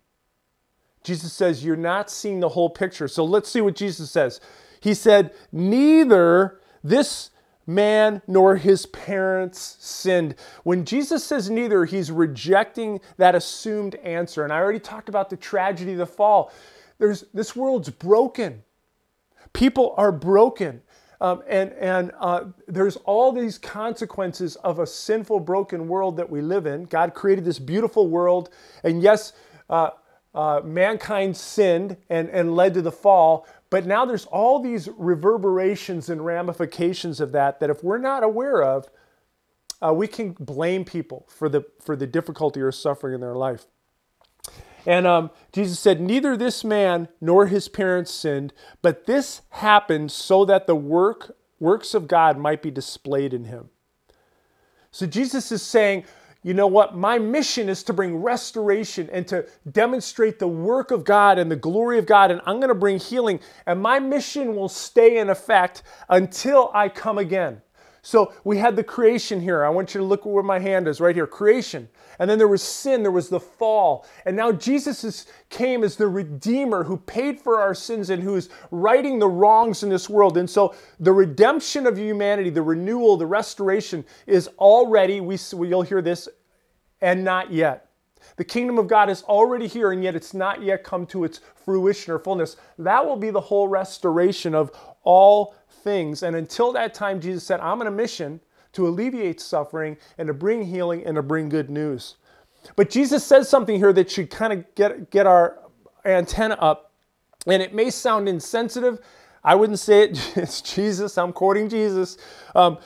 Jesus 1.02 1.32
says 1.32 1.64
you're 1.64 1.76
not 1.76 2.10
seeing 2.10 2.40
the 2.40 2.48
whole 2.48 2.70
picture. 2.70 3.08
So 3.08 3.24
let's 3.24 3.48
see 3.48 3.60
what 3.60 3.76
Jesus 3.76 4.10
says. 4.10 4.40
he 4.80 4.94
said, 4.94 5.32
Neither 5.52 6.60
this 6.82 7.30
man 7.66 8.22
nor 8.26 8.56
his 8.56 8.86
parents 8.86 9.76
sinned. 9.80 10.34
When 10.64 10.84
Jesus 10.84 11.24
says 11.24 11.48
neither, 11.48 11.84
he's 11.84 12.10
rejecting 12.10 13.00
that 13.16 13.34
assumed 13.34 13.94
answer. 13.96 14.44
And 14.44 14.52
I 14.52 14.58
already 14.58 14.80
talked 14.80 15.08
about 15.08 15.30
the 15.30 15.36
tragedy 15.36 15.92
of 15.92 15.98
the 15.98 16.06
fall. 16.06 16.52
There's, 16.98 17.24
this 17.32 17.56
world's 17.56 17.90
broken. 17.90 18.62
People 19.52 19.94
are 19.96 20.12
broken. 20.12 20.82
Um, 21.24 21.42
and 21.48 21.72
and 21.72 22.12
uh, 22.20 22.44
there's 22.68 22.96
all 22.96 23.32
these 23.32 23.56
consequences 23.56 24.56
of 24.56 24.78
a 24.78 24.86
sinful, 24.86 25.40
broken 25.40 25.88
world 25.88 26.18
that 26.18 26.28
we 26.28 26.42
live 26.42 26.66
in. 26.66 26.84
God 26.84 27.14
created 27.14 27.46
this 27.46 27.58
beautiful 27.58 28.08
world, 28.08 28.50
and 28.82 29.02
yes, 29.02 29.32
uh, 29.70 29.90
uh, 30.34 30.60
mankind 30.62 31.34
sinned 31.34 31.96
and, 32.10 32.28
and 32.28 32.54
led 32.54 32.74
to 32.74 32.82
the 32.82 32.92
fall, 32.92 33.46
but 33.70 33.86
now 33.86 34.04
there's 34.04 34.26
all 34.26 34.60
these 34.60 34.90
reverberations 34.98 36.10
and 36.10 36.26
ramifications 36.26 37.20
of 37.20 37.32
that 37.32 37.58
that 37.58 37.70
if 37.70 37.82
we're 37.82 37.96
not 37.96 38.22
aware 38.22 38.62
of, 38.62 38.90
uh, 39.80 39.94
we 39.94 40.06
can 40.06 40.32
blame 40.32 40.84
people 40.84 41.26
for 41.30 41.48
the, 41.48 41.64
for 41.80 41.96
the 41.96 42.06
difficulty 42.06 42.60
or 42.60 42.70
suffering 42.70 43.14
in 43.14 43.20
their 43.22 43.34
life. 43.34 43.64
And 44.86 45.06
um, 45.06 45.30
Jesus 45.52 45.80
said, 45.80 46.00
Neither 46.00 46.36
this 46.36 46.64
man 46.64 47.08
nor 47.20 47.46
his 47.46 47.68
parents 47.68 48.12
sinned, 48.12 48.52
but 48.82 49.06
this 49.06 49.42
happened 49.50 50.12
so 50.12 50.44
that 50.44 50.66
the 50.66 50.76
work, 50.76 51.36
works 51.58 51.94
of 51.94 52.08
God 52.08 52.38
might 52.38 52.62
be 52.62 52.70
displayed 52.70 53.32
in 53.32 53.44
him. 53.44 53.70
So 54.90 55.06
Jesus 55.06 55.50
is 55.50 55.62
saying, 55.62 56.04
you 56.44 56.52
know 56.52 56.66
what? 56.66 56.94
My 56.94 57.18
mission 57.18 57.70
is 57.70 57.82
to 57.84 57.94
bring 57.94 58.16
restoration 58.16 59.08
and 59.10 59.26
to 59.28 59.46
demonstrate 59.72 60.38
the 60.38 60.46
work 60.46 60.90
of 60.90 61.02
God 61.02 61.38
and 61.38 61.50
the 61.50 61.56
glory 61.56 61.98
of 61.98 62.04
God, 62.04 62.30
and 62.30 62.40
I'm 62.44 62.56
going 62.56 62.68
to 62.68 62.74
bring 62.74 62.98
healing. 62.98 63.40
And 63.64 63.80
my 63.80 63.98
mission 63.98 64.54
will 64.54 64.68
stay 64.68 65.16
in 65.16 65.30
effect 65.30 65.82
until 66.10 66.70
I 66.74 66.90
come 66.90 67.16
again. 67.16 67.62
So 68.04 68.34
we 68.44 68.58
had 68.58 68.76
the 68.76 68.84
creation 68.84 69.40
here. 69.40 69.64
I 69.64 69.70
want 69.70 69.94
you 69.94 69.98
to 69.98 70.06
look 70.06 70.26
where 70.26 70.42
my 70.42 70.58
hand 70.58 70.86
is 70.86 71.00
right 71.00 71.16
here 71.16 71.26
creation. 71.26 71.88
And 72.18 72.28
then 72.28 72.36
there 72.36 72.48
was 72.48 72.62
sin, 72.62 73.02
there 73.02 73.10
was 73.10 73.30
the 73.30 73.40
fall. 73.40 74.06
And 74.26 74.36
now 74.36 74.52
Jesus 74.52 75.04
is, 75.04 75.26
came 75.48 75.82
as 75.82 75.96
the 75.96 76.06
Redeemer 76.06 76.84
who 76.84 76.98
paid 76.98 77.40
for 77.40 77.58
our 77.58 77.74
sins 77.74 78.10
and 78.10 78.22
who 78.22 78.36
is 78.36 78.50
righting 78.70 79.18
the 79.18 79.28
wrongs 79.28 79.82
in 79.82 79.88
this 79.88 80.10
world. 80.10 80.36
And 80.36 80.48
so 80.48 80.74
the 81.00 81.12
redemption 81.12 81.86
of 81.86 81.96
humanity, 81.96 82.50
the 82.50 82.60
renewal, 82.60 83.16
the 83.16 83.24
restoration 83.24 84.04
is 84.26 84.48
already, 84.58 85.22
we, 85.22 85.38
you'll 85.52 85.80
hear 85.80 86.02
this, 86.02 86.28
and 87.00 87.24
not 87.24 87.52
yet. 87.52 87.88
The 88.36 88.44
kingdom 88.44 88.78
of 88.78 88.86
God 88.86 89.08
is 89.08 89.22
already 89.22 89.66
here, 89.66 89.92
and 89.92 90.04
yet 90.04 90.14
it's 90.14 90.34
not 90.34 90.62
yet 90.62 90.84
come 90.84 91.06
to 91.06 91.24
its 91.24 91.40
fruition 91.54 92.12
or 92.12 92.18
fullness. 92.18 92.56
That 92.78 93.04
will 93.04 93.16
be 93.16 93.30
the 93.30 93.40
whole 93.40 93.68
restoration 93.68 94.54
of 94.54 94.70
all 95.04 95.54
things. 95.84 96.24
And 96.24 96.34
until 96.34 96.72
that 96.72 96.94
time, 96.94 97.20
Jesus 97.20 97.44
said, 97.44 97.60
I'm 97.60 97.80
on 97.80 97.86
a 97.86 97.92
mission 97.92 98.40
to 98.72 98.88
alleviate 98.88 99.40
suffering 99.40 99.96
and 100.18 100.26
to 100.26 100.34
bring 100.34 100.64
healing 100.64 101.04
and 101.06 101.14
to 101.14 101.22
bring 101.22 101.48
good 101.48 101.70
news. 101.70 102.16
But 102.76 102.90
Jesus 102.90 103.24
says 103.24 103.48
something 103.48 103.76
here 103.76 103.92
that 103.92 104.10
should 104.10 104.30
kind 104.30 104.52
of 104.52 104.74
get, 104.74 105.10
get 105.10 105.26
our 105.26 105.58
antenna 106.04 106.54
up. 106.54 106.92
And 107.46 107.62
it 107.62 107.74
may 107.74 107.90
sound 107.90 108.28
insensitive. 108.28 108.98
I 109.44 109.54
wouldn't 109.54 109.78
say 109.78 110.04
it. 110.04 110.32
It's 110.36 110.60
Jesus. 110.62 111.18
I'm 111.18 111.32
quoting 111.32 111.68
Jesus. 111.68 112.16
Um, 112.54 112.78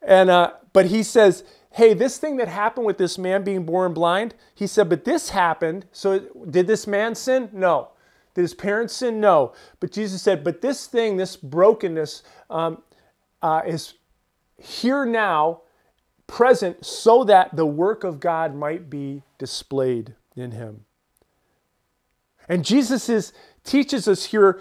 and 0.00 0.30
uh, 0.30 0.52
but 0.72 0.86
he 0.86 1.02
says, 1.02 1.44
"Hey, 1.72 1.94
this 1.94 2.18
thing 2.18 2.36
that 2.36 2.48
happened 2.48 2.86
with 2.86 2.98
this 2.98 3.18
man 3.18 3.42
being 3.42 3.64
born 3.64 3.94
blind," 3.94 4.34
he 4.54 4.66
said, 4.66 4.88
"But 4.88 5.04
this 5.04 5.30
happened. 5.30 5.86
So 5.92 6.20
did 6.50 6.66
this 6.66 6.86
man 6.86 7.14
sin? 7.14 7.48
No. 7.52 7.88
Did 8.34 8.42
his 8.42 8.54
parents 8.54 8.94
sin? 8.94 9.20
No. 9.20 9.52
But 9.80 9.92
Jesus 9.92 10.22
said, 10.22 10.42
"But 10.42 10.60
this 10.60 10.86
thing, 10.86 11.16
this 11.16 11.36
brokenness, 11.36 12.22
um, 12.50 12.82
uh, 13.42 13.62
is 13.66 13.94
here 14.56 15.04
now, 15.04 15.60
present, 16.26 16.84
so 16.84 17.24
that 17.24 17.54
the 17.54 17.66
work 17.66 18.02
of 18.02 18.20
God 18.20 18.54
might 18.54 18.88
be 18.88 19.22
displayed 19.38 20.14
in 20.34 20.52
him. 20.52 20.84
And 22.48 22.64
Jesus 22.64 23.08
is, 23.08 23.32
teaches 23.62 24.08
us 24.08 24.24
here, 24.24 24.60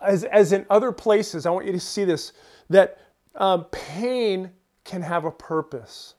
as, 0.00 0.24
as 0.24 0.52
in 0.52 0.66
other 0.68 0.92
places, 0.92 1.46
I 1.46 1.50
want 1.50 1.66
you 1.66 1.72
to 1.72 1.80
see 1.80 2.04
this, 2.04 2.32
that 2.68 2.98
um, 3.34 3.64
pain 3.64 4.50
can 4.84 5.02
have 5.02 5.24
a 5.24 5.30
purpose. 5.30 6.14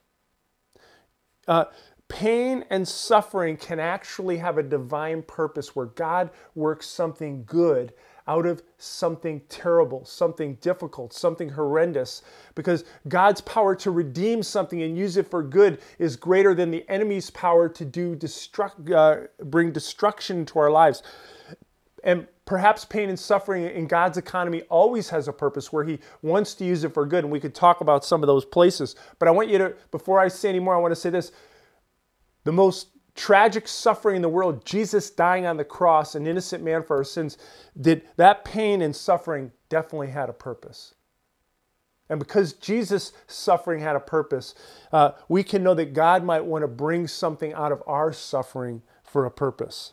Uh, 1.46 1.64
pain 2.08 2.64
and 2.70 2.86
suffering 2.86 3.56
can 3.56 3.78
actually 3.78 4.38
have 4.38 4.58
a 4.58 4.62
divine 4.62 5.22
purpose 5.22 5.76
where 5.76 5.86
God 5.86 6.30
works 6.54 6.86
something 6.86 7.44
good 7.44 7.92
out 8.26 8.44
of 8.44 8.62
something 8.76 9.40
terrible, 9.48 10.04
something 10.04 10.54
difficult, 10.56 11.14
something 11.14 11.48
horrendous, 11.48 12.22
because 12.54 12.84
God's 13.08 13.40
power 13.40 13.74
to 13.76 13.90
redeem 13.90 14.42
something 14.42 14.82
and 14.82 14.98
use 14.98 15.16
it 15.16 15.30
for 15.30 15.42
good 15.42 15.80
is 15.98 16.14
greater 16.14 16.54
than 16.54 16.70
the 16.70 16.84
enemy's 16.90 17.30
power 17.30 17.68
to 17.70 17.84
do 17.86 18.14
destruct, 18.14 18.90
uh, 18.92 19.28
bring 19.44 19.72
destruction 19.72 20.44
to 20.46 20.58
our 20.58 20.70
lives. 20.70 21.02
And 22.04 22.26
perhaps 22.44 22.84
pain 22.84 23.08
and 23.08 23.18
suffering 23.18 23.64
in 23.64 23.86
God's 23.86 24.18
economy 24.18 24.62
always 24.68 25.08
has 25.08 25.26
a 25.26 25.32
purpose 25.32 25.72
where 25.72 25.84
He 25.84 25.98
wants 26.22 26.54
to 26.56 26.64
use 26.64 26.84
it 26.84 26.92
for 26.92 27.06
good. 27.06 27.24
And 27.24 27.32
we 27.32 27.40
could 27.40 27.54
talk 27.54 27.80
about 27.80 28.04
some 28.04 28.22
of 28.22 28.26
those 28.26 28.44
places. 28.44 28.94
But 29.18 29.28
I 29.28 29.30
want 29.30 29.48
you 29.48 29.58
to, 29.58 29.74
before 29.90 30.20
I 30.20 30.28
say 30.28 30.50
any 30.50 30.60
more, 30.60 30.74
I 30.74 30.78
want 30.78 30.92
to 30.92 31.00
say 31.00 31.10
this. 31.10 31.32
The 32.48 32.52
most 32.52 32.88
tragic 33.14 33.68
suffering 33.68 34.16
in 34.16 34.22
the 34.22 34.28
world, 34.30 34.64
Jesus 34.64 35.10
dying 35.10 35.44
on 35.44 35.58
the 35.58 35.64
cross, 35.66 36.14
an 36.14 36.26
innocent 36.26 36.64
man 36.64 36.82
for 36.82 36.96
our 36.96 37.04
sins, 37.04 37.36
did 37.78 38.08
that 38.16 38.42
pain 38.42 38.80
and 38.80 38.96
suffering 38.96 39.52
definitely 39.68 40.08
had 40.08 40.30
a 40.30 40.32
purpose. 40.32 40.94
And 42.08 42.18
because 42.18 42.54
Jesus' 42.54 43.12
suffering 43.26 43.80
had 43.80 43.96
a 43.96 44.00
purpose, 44.00 44.54
uh, 44.94 45.10
we 45.28 45.42
can 45.42 45.62
know 45.62 45.74
that 45.74 45.92
God 45.92 46.24
might 46.24 46.42
want 46.42 46.62
to 46.62 46.68
bring 46.68 47.06
something 47.06 47.52
out 47.52 47.70
of 47.70 47.82
our 47.86 48.14
suffering 48.14 48.80
for 49.02 49.26
a 49.26 49.30
purpose. 49.30 49.92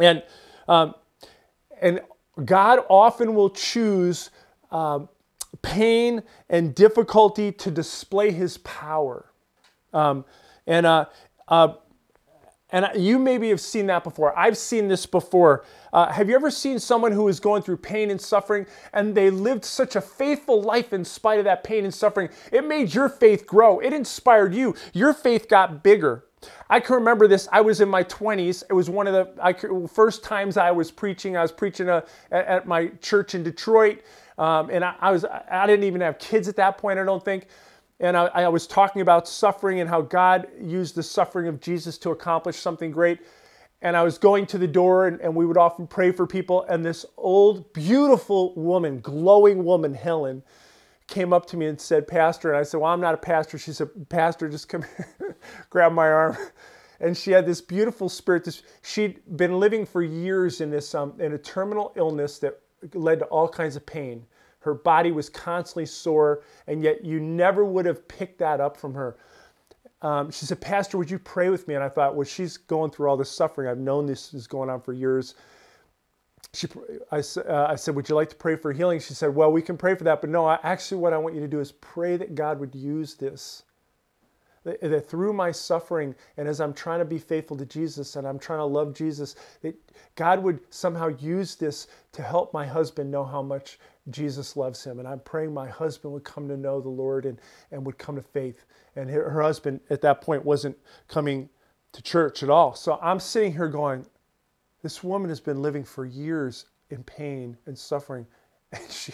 And, 0.00 0.24
um, 0.66 0.96
and 1.80 2.00
God 2.44 2.80
often 2.88 3.36
will 3.36 3.50
choose 3.50 4.30
um, 4.72 5.08
pain 5.62 6.24
and 6.50 6.74
difficulty 6.74 7.52
to 7.52 7.70
display 7.70 8.32
his 8.32 8.58
power. 8.58 9.30
Um, 9.92 10.24
and 10.66 10.84
uh, 10.84 11.06
uh, 11.48 11.74
and 12.70 12.86
you 12.96 13.18
maybe 13.18 13.48
have 13.48 13.60
seen 13.60 13.86
that 13.86 14.04
before. 14.04 14.38
I've 14.38 14.58
seen 14.58 14.88
this 14.88 15.06
before. 15.06 15.64
Uh, 15.90 16.12
have 16.12 16.28
you 16.28 16.34
ever 16.34 16.50
seen 16.50 16.78
someone 16.78 17.12
who 17.12 17.28
is 17.28 17.40
going 17.40 17.62
through 17.62 17.78
pain 17.78 18.10
and 18.10 18.20
suffering 18.20 18.66
and 18.92 19.14
they 19.14 19.30
lived 19.30 19.64
such 19.64 19.96
a 19.96 20.02
faithful 20.02 20.60
life 20.60 20.92
in 20.92 21.04
spite 21.04 21.38
of 21.38 21.46
that 21.46 21.64
pain 21.64 21.84
and 21.84 21.94
suffering? 21.94 22.28
It 22.52 22.66
made 22.66 22.92
your 22.92 23.08
faith 23.08 23.46
grow, 23.46 23.78
it 23.78 23.92
inspired 23.94 24.54
you. 24.54 24.74
Your 24.92 25.14
faith 25.14 25.48
got 25.48 25.82
bigger. 25.82 26.24
I 26.70 26.78
can 26.78 26.94
remember 26.96 27.26
this. 27.26 27.48
I 27.50 27.62
was 27.62 27.80
in 27.80 27.88
my 27.88 28.04
20s. 28.04 28.62
It 28.68 28.72
was 28.72 28.88
one 28.88 29.08
of 29.08 29.12
the 29.12 29.42
I, 29.42 29.54
first 29.88 30.22
times 30.22 30.56
I 30.56 30.70
was 30.70 30.90
preaching. 30.90 31.36
I 31.36 31.42
was 31.42 31.50
preaching 31.50 31.88
a, 31.88 31.96
uh, 31.96 32.00
at, 32.30 32.46
at, 32.46 32.68
my 32.68 32.88
church 33.00 33.34
in 33.34 33.42
Detroit. 33.42 34.02
Um, 34.36 34.70
and 34.70 34.84
I, 34.84 34.94
I 35.00 35.10
was 35.10 35.24
I 35.24 35.66
didn't 35.66 35.84
even 35.84 36.00
have 36.00 36.18
kids 36.20 36.46
at 36.46 36.54
that 36.56 36.78
point, 36.78 36.98
I 36.98 37.04
don't 37.04 37.24
think 37.24 37.48
and 38.00 38.16
I, 38.16 38.26
I, 38.26 38.48
was 38.48 38.66
talking 38.66 39.02
about 39.02 39.26
suffering 39.26 39.80
and 39.80 39.88
how 39.88 40.02
God 40.02 40.46
used 40.60 40.94
the 40.94 41.02
suffering 41.02 41.48
of 41.48 41.60
Jesus 41.60 41.98
to 41.98 42.10
accomplish 42.10 42.56
something 42.56 42.92
great. 42.92 43.20
And 43.82 43.96
I 43.96 44.02
was 44.02 44.18
going 44.18 44.46
to 44.46 44.58
the 44.58 44.66
door, 44.66 45.06
and, 45.06 45.20
and 45.20 45.34
we 45.34 45.46
would 45.46 45.56
often 45.56 45.86
pray 45.86 46.12
for 46.12 46.26
people. 46.26 46.64
And 46.64 46.84
this 46.84 47.06
old, 47.16 47.72
beautiful 47.72 48.54
woman, 48.54 49.00
glowing 49.00 49.64
woman, 49.64 49.94
Helen, 49.94 50.42
came 51.08 51.32
up 51.32 51.46
to 51.46 51.56
me 51.56 51.66
and 51.66 51.80
said, 51.80 52.06
Pastor. 52.06 52.50
And 52.50 52.58
I 52.58 52.62
said, 52.62 52.80
Well, 52.80 52.92
I'm 52.92 53.00
not 53.00 53.14
a 53.14 53.18
pastor. 53.18 53.58
She 53.58 53.72
said, 53.72 53.88
Pastor, 54.08 54.48
just 54.48 54.68
come 54.68 54.82
here, 55.18 55.36
grab 55.70 55.92
my 55.92 56.08
arm. 56.08 56.36
And 57.00 57.16
she 57.16 57.30
had 57.30 57.46
this 57.46 57.60
beautiful 57.60 58.08
spirit. 58.08 58.44
This, 58.44 58.62
she'd 58.82 59.20
been 59.36 59.58
living 59.58 59.86
for 59.86 60.02
years 60.02 60.60
in 60.60 60.70
this 60.70 60.94
um, 60.94 61.14
in 61.20 61.32
a 61.32 61.38
terminal 61.38 61.92
illness 61.96 62.38
that 62.40 62.60
led 62.94 63.20
to 63.20 63.24
all 63.26 63.48
kinds 63.48 63.76
of 63.76 63.86
pain. 63.86 64.26
Her 64.60 64.74
body 64.74 65.12
was 65.12 65.28
constantly 65.28 65.86
sore, 65.86 66.42
and 66.66 66.82
yet 66.82 67.04
you 67.04 67.20
never 67.20 67.64
would 67.64 67.86
have 67.86 68.06
picked 68.08 68.38
that 68.38 68.60
up 68.60 68.76
from 68.76 68.94
her. 68.94 69.16
Um, 70.02 70.30
she 70.30 70.46
said, 70.46 70.60
Pastor, 70.60 70.98
would 70.98 71.10
you 71.10 71.18
pray 71.18 71.48
with 71.50 71.66
me? 71.66 71.74
And 71.74 71.82
I 71.82 71.88
thought, 71.88 72.14
well, 72.14 72.24
she's 72.24 72.56
going 72.56 72.90
through 72.90 73.08
all 73.08 73.16
this 73.16 73.30
suffering. 73.30 73.68
I've 73.68 73.78
known 73.78 74.06
this 74.06 74.32
is 74.34 74.46
going 74.46 74.70
on 74.70 74.80
for 74.80 74.92
years. 74.92 75.34
She, 76.54 76.66
I, 77.10 77.18
uh, 77.18 77.66
I 77.68 77.74
said, 77.74 77.94
Would 77.94 78.08
you 78.08 78.14
like 78.14 78.30
to 78.30 78.36
pray 78.36 78.56
for 78.56 78.72
healing? 78.72 79.00
She 79.00 79.12
said, 79.12 79.34
Well, 79.34 79.52
we 79.52 79.60
can 79.60 79.76
pray 79.76 79.94
for 79.94 80.04
that, 80.04 80.20
but 80.20 80.30
no, 80.30 80.46
I, 80.46 80.58
actually, 80.62 81.00
what 81.00 81.12
I 81.12 81.18
want 81.18 81.34
you 81.34 81.40
to 81.40 81.48
do 81.48 81.60
is 81.60 81.72
pray 81.72 82.16
that 82.16 82.34
God 82.34 82.58
would 82.58 82.74
use 82.74 83.14
this 83.14 83.64
that, 84.64 84.80
that 84.80 85.08
through 85.08 85.32
my 85.32 85.50
suffering 85.50 86.14
and 86.36 86.48
as 86.48 86.60
I'm 86.60 86.72
trying 86.72 86.98
to 86.98 87.04
be 87.04 87.18
faithful 87.18 87.56
to 87.56 87.66
Jesus 87.66 88.16
and 88.16 88.26
I'm 88.26 88.38
trying 88.38 88.58
to 88.58 88.64
love 88.64 88.94
Jesus, 88.94 89.36
that 89.62 89.74
God 90.14 90.42
would 90.42 90.60
somehow 90.70 91.08
use 91.08 91.54
this 91.54 91.88
to 92.12 92.22
help 92.22 92.52
my 92.52 92.66
husband 92.66 93.10
know 93.10 93.24
how 93.24 93.42
much 93.42 93.78
Jesus 94.10 94.56
loves 94.56 94.84
him. 94.84 94.98
And 94.98 95.08
I'm 95.08 95.20
praying 95.20 95.54
my 95.54 95.68
husband 95.68 96.12
would 96.14 96.24
come 96.24 96.48
to 96.48 96.56
know 96.56 96.80
the 96.80 96.88
Lord 96.88 97.26
and, 97.26 97.40
and 97.72 97.84
would 97.86 97.98
come 97.98 98.16
to 98.16 98.22
faith. 98.22 98.64
And 98.96 99.10
her, 99.10 99.30
her 99.30 99.42
husband 99.42 99.80
at 99.90 100.02
that 100.02 100.20
point 100.20 100.44
wasn't 100.44 100.76
coming 101.08 101.48
to 101.92 102.02
church 102.02 102.42
at 102.42 102.50
all. 102.50 102.74
So 102.74 102.98
I'm 103.02 103.20
sitting 103.20 103.52
here 103.52 103.68
going, 103.68 104.06
this 104.82 105.04
woman 105.04 105.28
has 105.30 105.40
been 105.40 105.62
living 105.62 105.84
for 105.84 106.06
years 106.06 106.66
in 106.90 107.04
pain 107.04 107.56
and 107.66 107.78
suffering, 107.78 108.26
And 108.72 108.90
she, 108.90 109.12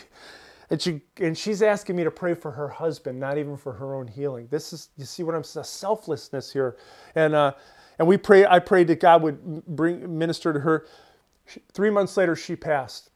and 0.71 0.83
she, 0.83 1.03
and 1.19 1.39
she's 1.39 1.63
asking 1.63 1.97
me 1.97 2.05
to 2.05 2.11
pray 2.11 2.35
for 2.35 2.51
her 2.53 2.69
husband, 2.69 3.21
not 3.21 3.39
even 3.39 3.57
for 3.57 3.73
her 3.75 3.95
own 3.95 4.09
healing. 4.09 4.49
This 4.51 4.73
is, 4.73 4.91
you 4.97 5.05
see 5.05 5.23
what 5.23 5.35
I'm 5.35 5.45
saying? 5.45 5.65
Selflessness 5.65 6.53
here, 6.53 6.77
and 7.15 7.35
uh, 7.35 7.53
and 7.99 8.09
we 8.09 8.17
pray. 8.19 8.47
I 8.47 8.59
prayed 8.61 8.89
that 8.89 9.01
God 9.01 9.23
would 9.23 9.67
bring 9.67 10.19
minister 10.19 10.53
to 10.53 10.61
her. 10.61 10.87
Three 11.73 11.91
months 11.91 12.17
later, 12.17 12.37
she 12.37 12.57
passed 12.57 13.11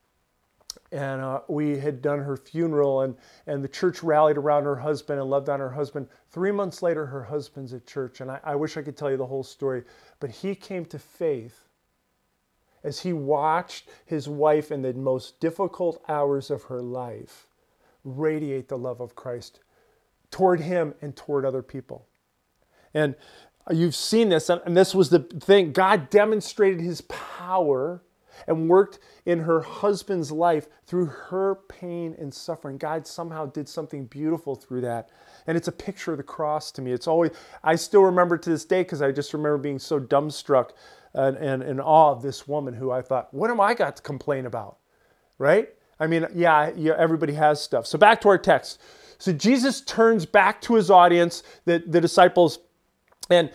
and 0.90 1.20
uh, 1.20 1.40
we 1.48 1.78
had 1.78 2.00
done 2.00 2.20
her 2.20 2.36
funeral 2.36 3.02
and, 3.02 3.14
and 3.46 3.62
the 3.62 3.68
church 3.68 4.02
rallied 4.02 4.38
around 4.38 4.64
her 4.64 4.76
husband 4.76 5.20
and 5.20 5.28
loved 5.28 5.48
on 5.48 5.60
her 5.60 5.70
husband. 5.70 6.08
Three 6.30 6.52
months 6.52 6.82
later 6.82 7.06
her 7.06 7.24
husband's 7.24 7.74
at 7.74 7.86
church 7.86 8.20
and 8.20 8.30
I, 8.30 8.40
I 8.42 8.54
wish 8.54 8.76
i 8.76 8.82
could 8.82 8.96
tell 8.96 9.10
you 9.10 9.16
the 9.16 9.26
whole 9.26 9.44
story. 9.44 9.84
But 10.20 10.30
he 10.30 10.54
came 10.54 10.84
to 10.86 10.98
faith 10.98 11.68
as 12.82 13.00
he 13.00 13.12
watched 13.12 13.90
his 14.06 14.28
wife 14.28 14.72
in 14.72 14.82
the 14.82 14.94
most 14.94 15.40
difficult 15.40 16.02
hours 16.08 16.50
of 16.50 16.64
her 16.64 16.80
life 16.80 17.46
radiate 18.04 18.68
the 18.68 18.78
love 18.78 19.00
of 19.00 19.14
christ 19.14 19.60
toward 20.30 20.60
him 20.60 20.94
and 21.02 21.16
toward 21.16 21.44
other 21.44 21.62
people. 21.62 22.06
And 22.94 23.14
you've 23.70 23.96
seen 23.96 24.30
this 24.30 24.48
and 24.48 24.76
this 24.76 24.94
was 24.94 25.10
the 25.10 25.20
thing. 25.20 25.72
God 25.72 26.08
demonstrated 26.08 26.80
his 26.80 27.02
power 27.02 28.02
and 28.46 28.68
worked 28.68 28.98
in 29.26 29.40
her 29.40 29.60
husband's 29.60 30.30
life 30.30 30.68
through 30.86 31.06
her 31.06 31.56
pain 31.68 32.14
and 32.18 32.32
suffering. 32.32 32.78
God 32.78 33.06
somehow 33.06 33.46
did 33.46 33.68
something 33.68 34.06
beautiful 34.06 34.54
through 34.54 34.82
that. 34.82 35.10
And 35.46 35.56
it's 35.56 35.68
a 35.68 35.72
picture 35.72 36.12
of 36.12 36.18
the 36.18 36.24
cross 36.24 36.70
to 36.72 36.82
me. 36.82 36.92
It's 36.92 37.06
always, 37.06 37.32
I 37.64 37.76
still 37.76 38.02
remember 38.02 38.38
to 38.38 38.50
this 38.50 38.64
day 38.64 38.82
because 38.82 39.02
I 39.02 39.12
just 39.12 39.32
remember 39.34 39.58
being 39.58 39.78
so 39.78 39.98
dumbstruck 39.98 40.70
and, 41.14 41.36
and 41.36 41.62
in 41.62 41.80
awe 41.80 42.12
of 42.12 42.22
this 42.22 42.46
woman 42.46 42.74
who 42.74 42.90
I 42.90 43.02
thought, 43.02 43.32
what 43.32 43.50
am 43.50 43.60
I 43.60 43.74
got 43.74 43.96
to 43.96 44.02
complain 44.02 44.46
about? 44.46 44.78
Right? 45.38 45.70
I 46.00 46.06
mean, 46.06 46.26
yeah, 46.34 46.70
yeah, 46.76 46.94
everybody 46.96 47.32
has 47.34 47.60
stuff. 47.60 47.86
So 47.86 47.98
back 47.98 48.20
to 48.22 48.28
our 48.28 48.38
text. 48.38 48.80
So 49.18 49.32
Jesus 49.32 49.80
turns 49.80 50.24
back 50.26 50.60
to 50.62 50.74
his 50.74 50.90
audience, 50.90 51.42
the, 51.64 51.82
the 51.84 52.00
disciples 52.00 52.60
and 53.30 53.50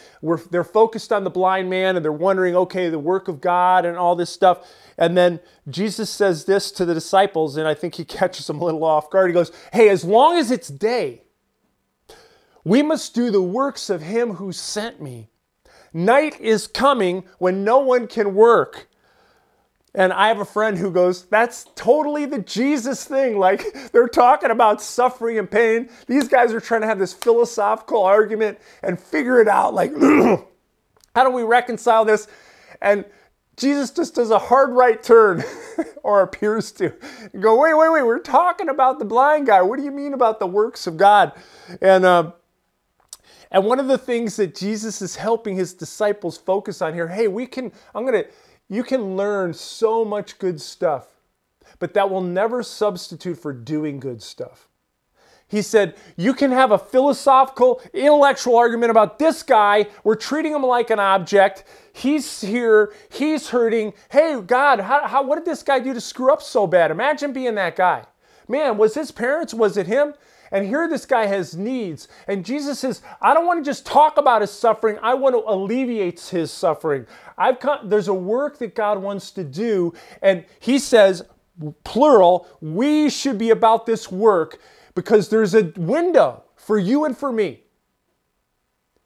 they're 0.51 0.63
focused 0.63 1.12
on 1.12 1.24
the 1.24 1.29
blind 1.29 1.70
man 1.70 1.96
and 1.96 2.05
they're 2.05 2.12
wondering, 2.12 2.55
okay, 2.55 2.89
the 2.89 3.00
work 3.00 3.27
of 3.27 3.41
God 3.41 3.86
and 3.86 3.98
all 3.98 4.15
this 4.15 4.29
stuff. 4.29 4.72
And 4.98 5.17
then 5.17 5.39
Jesus 5.67 6.10
says 6.10 6.46
this 6.46 6.72
to 6.74 6.86
the 6.86 6.93
disciples, 6.93 7.58
and 7.58 7.67
I 7.67 7.74
think 7.74 7.96
he 7.96 8.05
catches 8.05 8.48
them 8.48 8.62
a 8.62 8.65
little 8.65 8.84
off 8.84 9.10
guard. 9.10 9.29
He 9.29 9.34
goes, 9.34 9.51
Hey, 9.72 9.89
as 9.89 10.03
long 10.03 10.38
as 10.38 10.51
it's 10.51 10.67
day, 10.67 11.24
we 12.63 12.82
must 12.82 13.13
do 13.13 13.29
the 13.29 13.41
works 13.41 13.89
of 13.89 14.01
him 14.01 14.36
who 14.36 14.51
sent 14.51 15.01
me. 15.01 15.29
Night 15.93 16.39
is 16.39 16.65
coming 16.67 17.24
when 17.38 17.63
no 17.63 17.79
one 17.79 18.08
can 18.08 18.34
work. 18.34 18.88
And 19.95 20.12
I 20.12 20.27
have 20.27 20.39
a 20.39 20.45
friend 20.45 20.77
who 20.77 20.91
goes, 20.91 21.23
That's 21.25 21.67
totally 21.75 22.25
the 22.25 22.39
Jesus 22.39 23.03
thing. 23.05 23.38
Like 23.38 23.63
they're 23.91 24.07
talking 24.07 24.51
about 24.51 24.81
suffering 24.81 25.38
and 25.38 25.50
pain. 25.50 25.89
These 26.07 26.27
guys 26.27 26.53
are 26.53 26.62
trying 26.62 26.81
to 26.81 26.88
have 26.88 27.00
this 27.00 27.13
philosophical 27.13 28.03
argument 28.03 28.59
and 28.81 29.00
figure 29.00 29.39
it 29.39 29.47
out. 29.47 29.73
Like, 29.73 29.91
how 31.15 31.23
do 31.23 31.29
we 31.29 31.43
reconcile 31.43 32.05
this? 32.05 32.27
And 32.81 33.05
Jesus 33.55 33.91
just 33.91 34.15
does 34.15 34.31
a 34.31 34.39
hard 34.39 34.71
right 34.71 35.01
turn, 35.01 35.43
or 36.03 36.21
appears 36.21 36.71
to. 36.73 36.91
go, 37.39 37.59
wait, 37.59 37.75
wait, 37.75 37.89
wait, 37.91 38.03
we're 38.03 38.19
talking 38.19 38.69
about 38.69 38.97
the 38.97 39.05
blind 39.05 39.47
guy. 39.47 39.62
What 39.62 39.77
do 39.77 39.85
you 39.85 39.91
mean 39.91 40.13
about 40.13 40.39
the 40.39 40.47
works 40.47 40.88
of 40.88 40.97
God? 40.97 41.33
And, 41.81 42.03
uh, 42.03 42.31
and 43.51 43.65
one 43.65 43.79
of 43.79 43.88
the 43.88 44.00
things 44.00 44.35
that 44.38 44.55
Jesus 44.55 45.03
is 45.03 45.15
helping 45.15 45.55
his 45.55 45.75
disciples 45.75 46.35
focus 46.35 46.81
on 46.81 46.95
here, 46.95 47.07
hey, 47.07 47.27
we 47.27 47.45
can, 47.45 47.71
I'm 47.93 48.05
going 48.05 48.23
to, 48.23 48.29
you 48.70 48.84
can 48.84 49.15
learn 49.15 49.53
so 49.53 50.03
much 50.03 50.39
good 50.39 50.60
stuff, 50.60 51.08
but 51.79 51.93
that 51.93 52.10
will 52.10 52.22
never 52.22 52.63
substitute 52.63 53.38
for 53.38 53.53
doing 53.53 54.00
good 54.00 54.22
stuff. 54.22 54.67
He 55.48 55.62
said, 55.62 55.96
You 56.17 56.34
can 56.34 56.51
have 56.51 56.72
a 56.72 56.79
philosophical, 56.79 57.79
intellectual 57.93 58.58
argument 58.58 58.89
about 58.89 59.20
this 59.20 59.43
guy. 59.43 59.88
We're 60.03 60.16
treating 60.16 60.53
him 60.53 60.64
like 60.64 60.90
an 60.90 61.00
object. 61.00 61.64
He's 61.94 62.42
here. 62.42 62.92
He's 63.11 63.50
hurting. 63.50 63.94
Hey, 64.09 64.42
God, 64.42 64.79
how, 64.79 65.07
how, 65.07 65.22
what 65.24 65.35
did 65.35 65.46
this 65.46 65.61
guy 65.61 65.79
do 65.79 65.94
to 65.94 66.01
screw 66.01 66.33
up 66.33 66.42
so 66.42 66.66
bad? 66.66 66.90
Imagine 66.90 67.33
being 67.33 67.53
that 67.55 67.75
guy. 67.75 68.05
Man, 68.48 68.77
was 68.79 68.96
his 68.96 69.11
parents? 69.11 69.53
Was 69.53 69.77
it 69.77 69.85
him? 69.85 70.16
And 70.53 70.68
here 70.68 70.87
this 70.87 71.05
guy 71.05 71.25
has 71.25 71.57
needs. 71.57 72.07
And 72.27 72.46
Jesus 72.46 72.79
says, 72.79 73.01
I 73.20 73.33
don't 73.33 73.48
want 73.48 73.66
to 73.66 73.70
just 73.70 73.85
talk 73.85 74.18
about 74.18 74.42
his 74.42 74.51
suffering, 74.51 74.98
I 75.01 75.16
want 75.16 75.35
to 75.35 75.44
alleviate 75.46 76.22
his 76.22 76.51
suffering. 76.51 77.07
I've 77.37 77.59
come, 77.59 77.89
there's 77.89 78.07
a 78.07 78.13
work 78.13 78.59
that 78.59 78.75
God 78.75 79.01
wants 79.01 79.31
to 79.31 79.44
do. 79.44 79.94
And 80.22 80.46
he 80.59 80.77
says, 80.77 81.24
plural, 81.83 82.48
we 82.61 83.09
should 83.09 83.37
be 83.37 83.50
about 83.50 83.85
this 83.85 84.11
work 84.11 84.59
because 84.96 85.29
there's 85.29 85.55
a 85.55 85.74
window 85.75 86.44
for 86.55 86.77
you 86.77 87.05
and 87.05 87.18
for 87.18 87.31
me. 87.31 87.63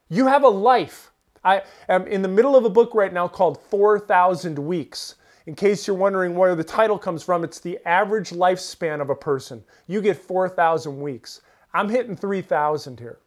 You 0.10 0.28
have 0.28 0.44
a 0.44 0.50
life. 0.50 1.12
I 1.44 1.64
am 1.88 2.08
in 2.08 2.22
the 2.22 2.28
middle 2.28 2.58
of 2.58 2.66
a 2.66 2.70
book 2.70 2.94
right 2.94 3.14
now 3.14 3.30
called 3.30 3.62
4,000 3.70 4.60
Weeks. 4.60 5.16
In 5.48 5.56
case 5.56 5.88
you're 5.88 5.96
wondering 5.96 6.36
where 6.36 6.56
the 6.56 6.64
title 6.64 7.00
comes 7.00 7.24
from, 7.24 7.46
it's 7.46 7.62
the 7.62 7.80
average 7.88 8.32
lifespan 8.32 9.00
of 9.00 9.10
a 9.10 9.16
person. 9.16 9.64
You 9.88 10.02
get 10.02 10.18
4,000 10.18 11.00
weeks. 11.00 11.42
I'm 11.74 11.88
hitting 11.88 12.18
3,000 12.18 13.00
here. 13.00 13.20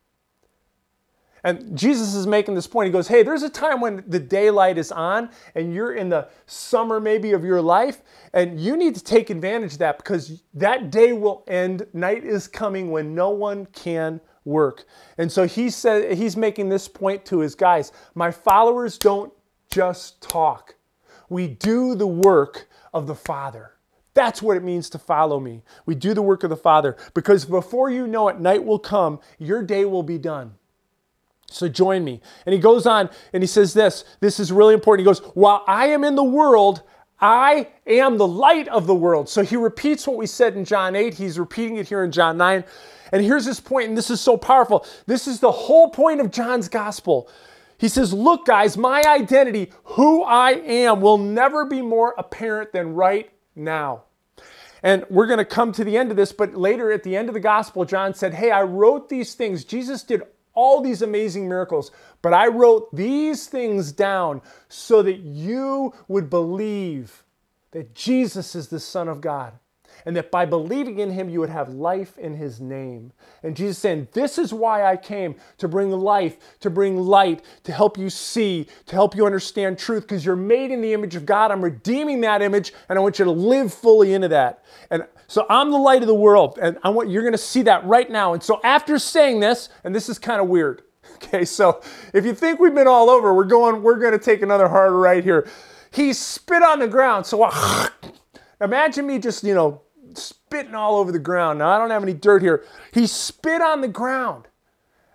And 1.42 1.74
Jesus 1.74 2.14
is 2.14 2.26
making 2.26 2.54
this 2.54 2.66
point. 2.66 2.88
He 2.88 2.92
goes, 2.92 3.08
Hey, 3.08 3.22
there's 3.22 3.42
a 3.42 3.48
time 3.48 3.80
when 3.80 4.04
the 4.06 4.18
daylight 4.18 4.76
is 4.76 4.92
on 4.92 5.30
and 5.54 5.72
you're 5.72 5.94
in 5.94 6.10
the 6.10 6.28
summer 6.44 7.00
maybe 7.00 7.32
of 7.32 7.42
your 7.42 7.62
life, 7.62 8.02
and 8.34 8.60
you 8.60 8.76
need 8.76 8.94
to 8.96 9.02
take 9.02 9.30
advantage 9.30 9.72
of 9.72 9.78
that 9.78 9.96
because 9.96 10.42
that 10.52 10.90
day 10.90 11.14
will 11.14 11.42
end. 11.48 11.86
Night 11.94 12.22
is 12.22 12.46
coming 12.46 12.90
when 12.90 13.14
no 13.14 13.30
one 13.30 13.64
can 13.72 14.20
work. 14.44 14.84
And 15.16 15.32
so 15.32 15.46
he 15.46 15.70
said 15.70 16.18
he's 16.18 16.36
making 16.36 16.68
this 16.68 16.86
point 16.86 17.24
to 17.26 17.38
his 17.38 17.54
guys. 17.54 17.92
My 18.14 18.30
followers 18.30 18.98
don't 18.98 19.32
just 19.70 20.20
talk 20.20 20.74
we 21.30 21.48
do 21.48 21.94
the 21.94 22.06
work 22.06 22.68
of 22.92 23.06
the 23.06 23.14
Father. 23.14 23.72
That's 24.12 24.42
what 24.42 24.56
it 24.58 24.62
means 24.62 24.90
to 24.90 24.98
follow 24.98 25.40
me. 25.40 25.62
We 25.86 25.94
do 25.94 26.12
the 26.12 26.20
work 26.20 26.42
of 26.42 26.50
the 26.50 26.56
Father 26.56 26.96
because 27.14 27.46
before 27.46 27.88
you 27.88 28.06
know 28.06 28.28
it, 28.28 28.38
night 28.38 28.64
will 28.64 28.78
come, 28.78 29.20
your 29.38 29.62
day 29.62 29.86
will 29.86 30.02
be 30.02 30.18
done. 30.18 30.56
So 31.48 31.68
join 31.68 32.04
me. 32.04 32.20
And 32.44 32.52
he 32.52 32.60
goes 32.60 32.86
on 32.86 33.08
and 33.32 33.42
he 33.42 33.46
says 33.46 33.72
this. 33.72 34.04
This 34.20 34.38
is 34.38 34.52
really 34.52 34.74
important. 34.74 35.06
He 35.06 35.10
goes, 35.10 35.20
While 35.34 35.64
I 35.66 35.86
am 35.86 36.04
in 36.04 36.16
the 36.16 36.24
world, 36.24 36.82
I 37.20 37.68
am 37.86 38.18
the 38.18 38.26
light 38.26 38.68
of 38.68 38.86
the 38.86 38.94
world. 38.94 39.28
So 39.28 39.42
he 39.42 39.56
repeats 39.56 40.06
what 40.06 40.16
we 40.16 40.26
said 40.26 40.56
in 40.56 40.64
John 40.64 40.96
8. 40.96 41.14
He's 41.14 41.38
repeating 41.38 41.76
it 41.76 41.88
here 41.88 42.02
in 42.02 42.10
John 42.10 42.36
9. 42.36 42.64
And 43.12 43.22
here's 43.22 43.44
his 43.44 43.60
point, 43.60 43.88
and 43.88 43.98
this 43.98 44.10
is 44.10 44.20
so 44.20 44.36
powerful. 44.36 44.86
This 45.06 45.26
is 45.26 45.40
the 45.40 45.50
whole 45.50 45.90
point 45.90 46.20
of 46.20 46.30
John's 46.30 46.68
gospel. 46.68 47.28
He 47.80 47.88
says, 47.88 48.12
Look, 48.12 48.44
guys, 48.44 48.76
my 48.76 49.02
identity, 49.06 49.72
who 49.84 50.22
I 50.22 50.50
am, 50.50 51.00
will 51.00 51.16
never 51.16 51.64
be 51.64 51.80
more 51.80 52.14
apparent 52.18 52.72
than 52.74 52.94
right 52.94 53.30
now. 53.56 54.02
And 54.82 55.06
we're 55.08 55.26
going 55.26 55.38
to 55.38 55.46
come 55.46 55.72
to 55.72 55.84
the 55.84 55.96
end 55.96 56.10
of 56.10 56.16
this, 56.18 56.30
but 56.30 56.54
later 56.54 56.92
at 56.92 57.04
the 57.04 57.16
end 57.16 57.28
of 57.28 57.34
the 57.34 57.40
gospel, 57.40 57.86
John 57.86 58.12
said, 58.12 58.34
Hey, 58.34 58.50
I 58.50 58.64
wrote 58.64 59.08
these 59.08 59.34
things. 59.34 59.64
Jesus 59.64 60.02
did 60.02 60.22
all 60.52 60.82
these 60.82 61.00
amazing 61.00 61.48
miracles, 61.48 61.90
but 62.20 62.34
I 62.34 62.48
wrote 62.48 62.94
these 62.94 63.46
things 63.46 63.92
down 63.92 64.42
so 64.68 65.00
that 65.00 65.20
you 65.20 65.94
would 66.06 66.28
believe 66.28 67.24
that 67.70 67.94
Jesus 67.94 68.54
is 68.54 68.68
the 68.68 68.80
Son 68.80 69.08
of 69.08 69.22
God 69.22 69.54
and 70.04 70.16
that 70.16 70.30
by 70.30 70.44
believing 70.44 70.98
in 70.98 71.10
him 71.10 71.28
you 71.28 71.40
would 71.40 71.50
have 71.50 71.70
life 71.70 72.18
in 72.18 72.34
his 72.34 72.60
name. 72.60 73.12
And 73.42 73.56
Jesus 73.56 73.78
saying, 73.78 74.08
This 74.12 74.38
is 74.38 74.52
why 74.52 74.84
I 74.84 74.96
came 74.96 75.34
to 75.58 75.68
bring 75.68 75.90
life, 75.90 76.36
to 76.60 76.70
bring 76.70 76.96
light, 76.96 77.42
to 77.64 77.72
help 77.72 77.98
you 77.98 78.10
see, 78.10 78.66
to 78.86 78.94
help 78.94 79.14
you 79.14 79.26
understand 79.26 79.78
truth, 79.78 80.02
because 80.02 80.24
you're 80.24 80.36
made 80.36 80.70
in 80.70 80.80
the 80.80 80.92
image 80.92 81.16
of 81.16 81.26
God. 81.26 81.50
I'm 81.50 81.62
redeeming 81.62 82.20
that 82.22 82.42
image, 82.42 82.72
and 82.88 82.98
I 82.98 83.02
want 83.02 83.18
you 83.18 83.24
to 83.24 83.30
live 83.30 83.72
fully 83.72 84.14
into 84.14 84.28
that. 84.28 84.64
And 84.90 85.04
so 85.26 85.46
I'm 85.48 85.70
the 85.70 85.78
light 85.78 86.02
of 86.02 86.08
the 86.08 86.14
world, 86.14 86.58
and 86.60 86.78
I 86.82 86.90
want 86.90 87.10
you're 87.10 87.24
gonna 87.24 87.38
see 87.38 87.62
that 87.62 87.84
right 87.84 88.10
now. 88.10 88.34
And 88.34 88.42
so 88.42 88.60
after 88.64 88.98
saying 88.98 89.40
this, 89.40 89.68
and 89.84 89.94
this 89.94 90.08
is 90.08 90.18
kind 90.18 90.40
of 90.40 90.48
weird. 90.48 90.82
Okay, 91.22 91.44
so 91.44 91.82
if 92.14 92.24
you 92.24 92.34
think 92.34 92.60
we've 92.60 92.74
been 92.74 92.88
all 92.88 93.10
over, 93.10 93.34
we're 93.34 93.44
going, 93.44 93.82
we're 93.82 93.98
gonna 93.98 94.18
take 94.18 94.40
another 94.40 94.68
hard 94.68 94.92
right 94.92 95.22
here. 95.22 95.46
He 95.90 96.14
spit 96.14 96.62
on 96.62 96.78
the 96.78 96.88
ground. 96.88 97.26
So 97.26 97.50
imagine 98.60 99.06
me 99.06 99.18
just, 99.18 99.44
you 99.44 99.54
know, 99.54 99.82
spitting 100.14 100.74
all 100.74 100.96
over 100.96 101.12
the 101.12 101.18
ground. 101.18 101.58
Now, 101.58 101.68
I 101.68 101.78
don't 101.78 101.90
have 101.90 102.02
any 102.02 102.14
dirt 102.14 102.42
here. 102.42 102.64
He 102.92 103.06
spit 103.06 103.60
on 103.60 103.80
the 103.80 103.88
ground. 103.88 104.46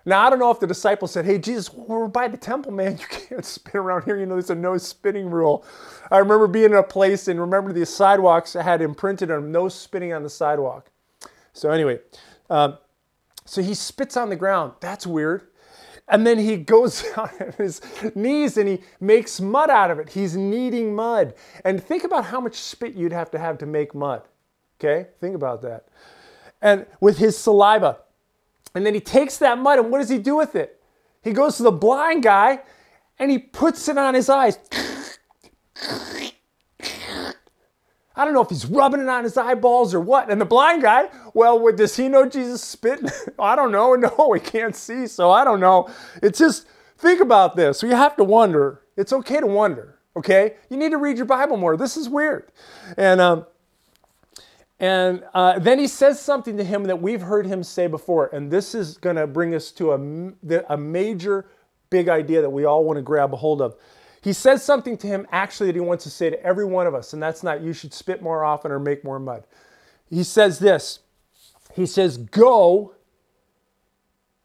Now, 0.04 0.24
I 0.24 0.30
don't 0.30 0.38
know 0.38 0.52
if 0.52 0.60
the 0.60 0.68
disciples 0.68 1.10
said, 1.10 1.24
Hey, 1.24 1.38
Jesus, 1.38 1.72
we're 1.72 2.06
by 2.06 2.28
the 2.28 2.36
temple, 2.36 2.72
man. 2.72 2.98
You 3.00 3.06
can't 3.06 3.44
spit 3.44 3.74
around 3.74 4.04
here. 4.04 4.16
You 4.16 4.26
know, 4.26 4.34
there's 4.34 4.50
a 4.50 4.54
no 4.54 4.78
spitting 4.78 5.28
rule. 5.28 5.64
I 6.10 6.18
remember 6.18 6.46
being 6.46 6.66
in 6.66 6.74
a 6.74 6.82
place 6.82 7.26
and 7.26 7.40
remember 7.40 7.72
the 7.72 7.84
sidewalks 7.84 8.52
had 8.52 8.80
imprinted 8.80 9.30
on 9.32 9.50
no 9.50 9.68
spitting 9.68 10.12
on 10.12 10.22
the 10.22 10.30
sidewalk. 10.30 10.90
So, 11.52 11.70
anyway, 11.70 11.98
um, 12.48 12.78
so 13.44 13.62
he 13.62 13.74
spits 13.74 14.16
on 14.16 14.28
the 14.28 14.36
ground. 14.36 14.74
That's 14.80 15.06
weird. 15.06 15.48
And 16.08 16.24
then 16.24 16.38
he 16.38 16.56
goes 16.56 17.04
on 17.16 17.30
his 17.58 17.80
knees 18.14 18.56
and 18.56 18.68
he 18.68 18.80
makes 19.00 19.40
mud 19.40 19.70
out 19.70 19.90
of 19.90 19.98
it. 19.98 20.10
He's 20.10 20.36
kneading 20.36 20.94
mud. 20.94 21.34
And 21.64 21.82
think 21.82 22.04
about 22.04 22.26
how 22.26 22.40
much 22.40 22.54
spit 22.54 22.94
you'd 22.94 23.12
have 23.12 23.30
to 23.32 23.38
have 23.38 23.58
to 23.58 23.66
make 23.66 23.94
mud. 23.94 24.22
Okay, 24.78 25.08
think 25.20 25.34
about 25.34 25.62
that. 25.62 25.86
And 26.60 26.86
with 27.00 27.18
his 27.18 27.36
saliva. 27.36 27.98
And 28.74 28.84
then 28.84 28.94
he 28.94 29.00
takes 29.00 29.38
that 29.38 29.58
mud 29.58 29.78
and 29.78 29.90
what 29.90 29.98
does 29.98 30.08
he 30.10 30.18
do 30.18 30.36
with 30.36 30.54
it? 30.54 30.80
He 31.22 31.32
goes 31.32 31.56
to 31.56 31.62
the 31.62 31.72
blind 31.72 32.22
guy 32.22 32.60
and 33.18 33.30
he 33.30 33.38
puts 33.38 33.88
it 33.88 33.96
on 33.96 34.14
his 34.14 34.28
eyes. 34.28 34.58
I 38.18 38.24
don't 38.24 38.32
know 38.32 38.40
if 38.40 38.48
he's 38.48 38.64
rubbing 38.64 39.00
it 39.00 39.08
on 39.08 39.24
his 39.24 39.36
eyeballs 39.36 39.94
or 39.94 40.00
what. 40.00 40.30
And 40.30 40.40
the 40.40 40.46
blind 40.46 40.82
guy, 40.82 41.08
well, 41.34 41.70
does 41.72 41.96
he 41.96 42.08
know 42.08 42.26
Jesus 42.26 42.62
spit? 42.62 43.00
I 43.38 43.56
don't 43.56 43.72
know. 43.72 43.94
No, 44.18 44.32
he 44.32 44.40
can't 44.40 44.74
see, 44.74 45.06
so 45.06 45.30
I 45.30 45.44
don't 45.44 45.60
know. 45.60 45.88
It's 46.22 46.38
just, 46.38 46.66
think 46.98 47.20
about 47.20 47.56
this. 47.56 47.82
You 47.82 47.90
have 47.90 48.16
to 48.16 48.24
wonder. 48.24 48.82
It's 48.96 49.12
okay 49.12 49.40
to 49.40 49.46
wonder, 49.46 49.98
okay? 50.16 50.54
You 50.70 50.76
need 50.76 50.90
to 50.90 50.98
read 50.98 51.16
your 51.16 51.26
Bible 51.26 51.56
more. 51.56 51.76
This 51.76 51.96
is 51.96 52.08
weird. 52.08 52.50
And, 52.96 53.20
um, 53.20 53.46
and 54.78 55.24
uh, 55.32 55.58
then 55.58 55.78
he 55.78 55.86
says 55.86 56.20
something 56.20 56.56
to 56.58 56.64
him 56.64 56.84
that 56.84 57.00
we've 57.00 57.22
heard 57.22 57.46
him 57.46 57.62
say 57.62 57.86
before. 57.86 58.26
And 58.34 58.50
this 58.50 58.74
is 58.74 58.98
going 58.98 59.16
to 59.16 59.26
bring 59.26 59.54
us 59.54 59.70
to 59.72 59.92
a, 59.92 60.54
a 60.68 60.76
major, 60.76 61.46
big 61.88 62.08
idea 62.08 62.42
that 62.42 62.50
we 62.50 62.64
all 62.64 62.84
want 62.84 62.98
to 62.98 63.02
grab 63.02 63.32
a 63.32 63.36
hold 63.36 63.62
of. 63.62 63.76
He 64.20 64.32
says 64.32 64.62
something 64.62 64.98
to 64.98 65.06
him 65.06 65.26
actually 65.32 65.68
that 65.68 65.76
he 65.76 65.80
wants 65.80 66.04
to 66.04 66.10
say 66.10 66.30
to 66.30 66.42
every 66.42 66.64
one 66.64 66.86
of 66.86 66.94
us, 66.94 67.12
and 67.12 67.22
that's 67.22 67.42
not 67.42 67.62
you 67.62 67.72
should 67.72 67.94
spit 67.94 68.20
more 68.20 68.44
often 68.44 68.70
or 68.70 68.78
make 68.78 69.02
more 69.02 69.18
mud. 69.18 69.44
He 70.10 70.24
says 70.24 70.58
this 70.58 71.00
He 71.74 71.86
says, 71.86 72.18
Go, 72.18 72.96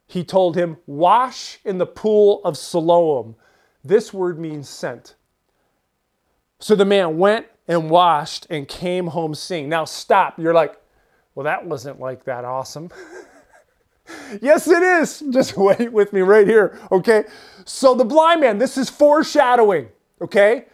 he 0.08 0.24
told 0.24 0.56
him, 0.56 0.78
wash 0.86 1.60
in 1.66 1.78
the 1.78 1.86
pool 1.86 2.42
of 2.44 2.58
Siloam. 2.58 3.36
This 3.84 4.14
word 4.14 4.40
means 4.40 4.70
sent. 4.70 5.16
So 6.60 6.76
the 6.76 6.86
man 6.86 7.18
went 7.18 7.48
and 7.68 7.90
washed 7.90 8.48
and 8.50 8.68
came 8.68 9.08
home 9.08 9.36
seeing. 9.36 9.70
Now 9.70 9.86
stop. 9.86 10.40
You're 10.40 10.54
like, 10.54 10.80
well, 11.36 11.46
that 11.46 11.66
wasn't 11.66 12.00
like 12.00 12.26
that 12.26 12.44
awesome. 12.46 12.90
yes, 14.42 14.68
it 14.68 14.84
is. 14.84 15.24
Just 15.30 15.58
wait 15.58 15.92
with 15.92 16.14
me 16.14 16.22
right 16.22 16.48
here, 16.48 16.78
okay? 16.92 17.26
So 17.66 17.96
the 17.96 18.06
blind 18.06 18.42
man, 18.42 18.58
this 18.58 18.78
is 18.78 18.90
foreshadowing, 18.90 19.90
okay? 20.22 20.66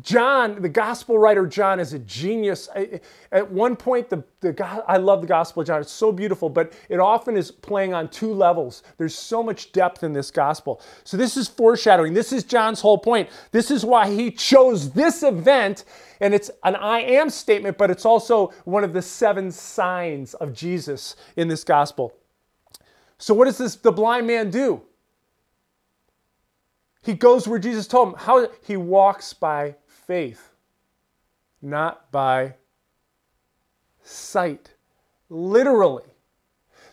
John, 0.00 0.62
the 0.62 0.68
gospel 0.68 1.18
writer 1.18 1.46
John, 1.46 1.78
is 1.80 1.92
a 1.92 1.98
genius. 1.98 2.68
At 3.32 3.50
one 3.50 3.76
point, 3.76 4.08
the, 4.08 4.24
the 4.40 4.82
I 4.88 4.96
love 4.96 5.20
the 5.20 5.26
gospel 5.26 5.60
of 5.60 5.66
John. 5.66 5.80
It's 5.80 5.92
so 5.92 6.10
beautiful, 6.12 6.48
but 6.48 6.72
it 6.88 7.00
often 7.00 7.36
is 7.36 7.50
playing 7.50 7.94
on 7.94 8.08
two 8.08 8.32
levels. 8.32 8.82
There's 8.96 9.14
so 9.14 9.42
much 9.42 9.72
depth 9.72 10.02
in 10.02 10.12
this 10.12 10.30
gospel. 10.30 10.80
So 11.04 11.16
this 11.16 11.36
is 11.36 11.48
foreshadowing. 11.48 12.14
This 12.14 12.32
is 12.32 12.44
John's 12.44 12.80
whole 12.80 12.98
point. 12.98 13.28
This 13.52 13.70
is 13.70 13.84
why 13.84 14.10
he 14.10 14.30
chose 14.30 14.90
this 14.92 15.22
event, 15.22 15.84
and 16.20 16.34
it's 16.34 16.50
an 16.64 16.76
I 16.76 17.00
am 17.00 17.28
statement, 17.28 17.76
but 17.78 17.90
it's 17.90 18.06
also 18.06 18.52
one 18.64 18.84
of 18.84 18.92
the 18.92 19.02
seven 19.02 19.52
signs 19.52 20.34
of 20.34 20.52
Jesus 20.54 21.16
in 21.36 21.48
this 21.48 21.64
gospel. 21.64 22.14
So 23.18 23.34
what 23.34 23.46
does 23.46 23.58
this 23.58 23.76
the 23.76 23.92
blind 23.92 24.26
man 24.26 24.50
do? 24.50 24.82
He 27.02 27.14
goes 27.14 27.46
where 27.48 27.58
Jesus 27.58 27.86
told 27.86 28.08
him. 28.08 28.14
How 28.18 28.48
he 28.62 28.76
walks 28.76 29.32
by 29.32 29.76
faith, 29.86 30.50
not 31.62 32.10
by 32.10 32.54
sight. 34.02 34.74
Literally. 35.30 36.04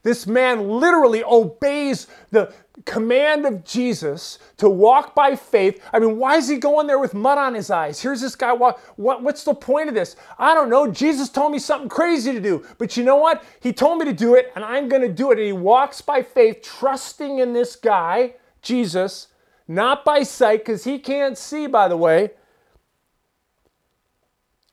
This 0.04 0.28
man 0.28 0.70
literally 0.70 1.24
obeys 1.24 2.06
the 2.30 2.54
command 2.86 3.44
of 3.48 3.64
Jesus 3.64 4.38
to 4.58 4.70
walk 4.70 5.16
by 5.16 5.36
faith. 5.36 5.82
I 5.92 5.98
mean, 5.98 6.20
why 6.20 6.36
is 6.36 6.48
he 6.48 6.58
going 6.58 6.86
there 6.86 7.00
with 7.00 7.16
mud 7.16 7.40
on 7.40 7.56
his 7.56 7.72
eyes? 7.72 8.00
Here's 8.00 8.22
this 8.22 8.36
guy. 8.36 8.54
What, 8.54 8.78
what, 9.00 9.24
what's 9.24 9.44
the 9.44 9.56
point 9.56 9.90
of 9.90 9.96
this? 9.96 10.16
I 10.38 10.54
don't 10.54 10.70
know. 10.70 10.92
Jesus 10.92 11.30
told 11.30 11.52
me 11.52 11.58
something 11.58 11.90
crazy 11.90 12.32
to 12.34 12.40
do. 12.40 12.64
But 12.78 12.96
you 12.96 13.04
know 13.04 13.16
what? 13.16 13.44
He 13.62 13.74
told 13.74 13.98
me 13.98 14.06
to 14.06 14.14
do 14.14 14.36
it, 14.36 14.52
and 14.56 14.64
I'm 14.64 14.90
going 14.90 15.02
to 15.02 15.12
do 15.12 15.32
it. 15.32 15.40
And 15.40 15.48
he 15.48 15.54
walks 15.54 16.02
by 16.02 16.22
faith, 16.22 16.62
trusting 16.62 17.40
in 17.40 17.54
this 17.54 17.76
guy, 17.76 18.36
Jesus, 18.62 19.30
not 19.68 20.06
by 20.06 20.24
sight, 20.24 20.60
because 20.60 20.84
he 20.84 21.00
can't 21.00 21.38
see, 21.38 21.68
by 21.68 21.88
the 21.88 21.98
way. 21.98 22.32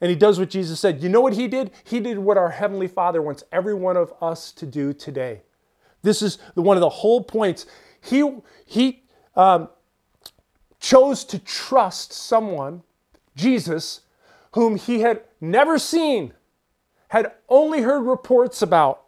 And 0.00 0.10
he 0.10 0.16
does 0.16 0.38
what 0.38 0.50
Jesus 0.50 0.80
said. 0.80 1.02
You 1.02 1.08
know 1.08 1.20
what 1.20 1.34
he 1.34 1.46
did? 1.46 1.70
He 1.84 2.00
did 2.00 2.18
what 2.18 2.36
our 2.36 2.50
Heavenly 2.50 2.88
Father 2.88 3.22
wants 3.22 3.44
every 3.52 3.74
one 3.74 3.96
of 3.96 4.12
us 4.20 4.50
to 4.52 4.66
do 4.66 4.92
today. 4.92 5.42
This 6.02 6.22
is 6.22 6.38
the, 6.56 6.62
one 6.62 6.76
of 6.76 6.80
the 6.80 6.88
whole 6.88 7.22
points. 7.22 7.66
He, 8.00 8.28
he 8.66 9.04
um, 9.36 9.68
chose 10.80 11.24
to 11.26 11.38
trust 11.38 12.12
someone, 12.12 12.82
Jesus, 13.36 14.00
whom 14.54 14.74
he 14.76 15.00
had 15.00 15.22
never 15.40 15.78
seen, 15.78 16.34
had 17.08 17.32
only 17.48 17.82
heard 17.82 18.00
reports 18.00 18.60
about. 18.60 19.04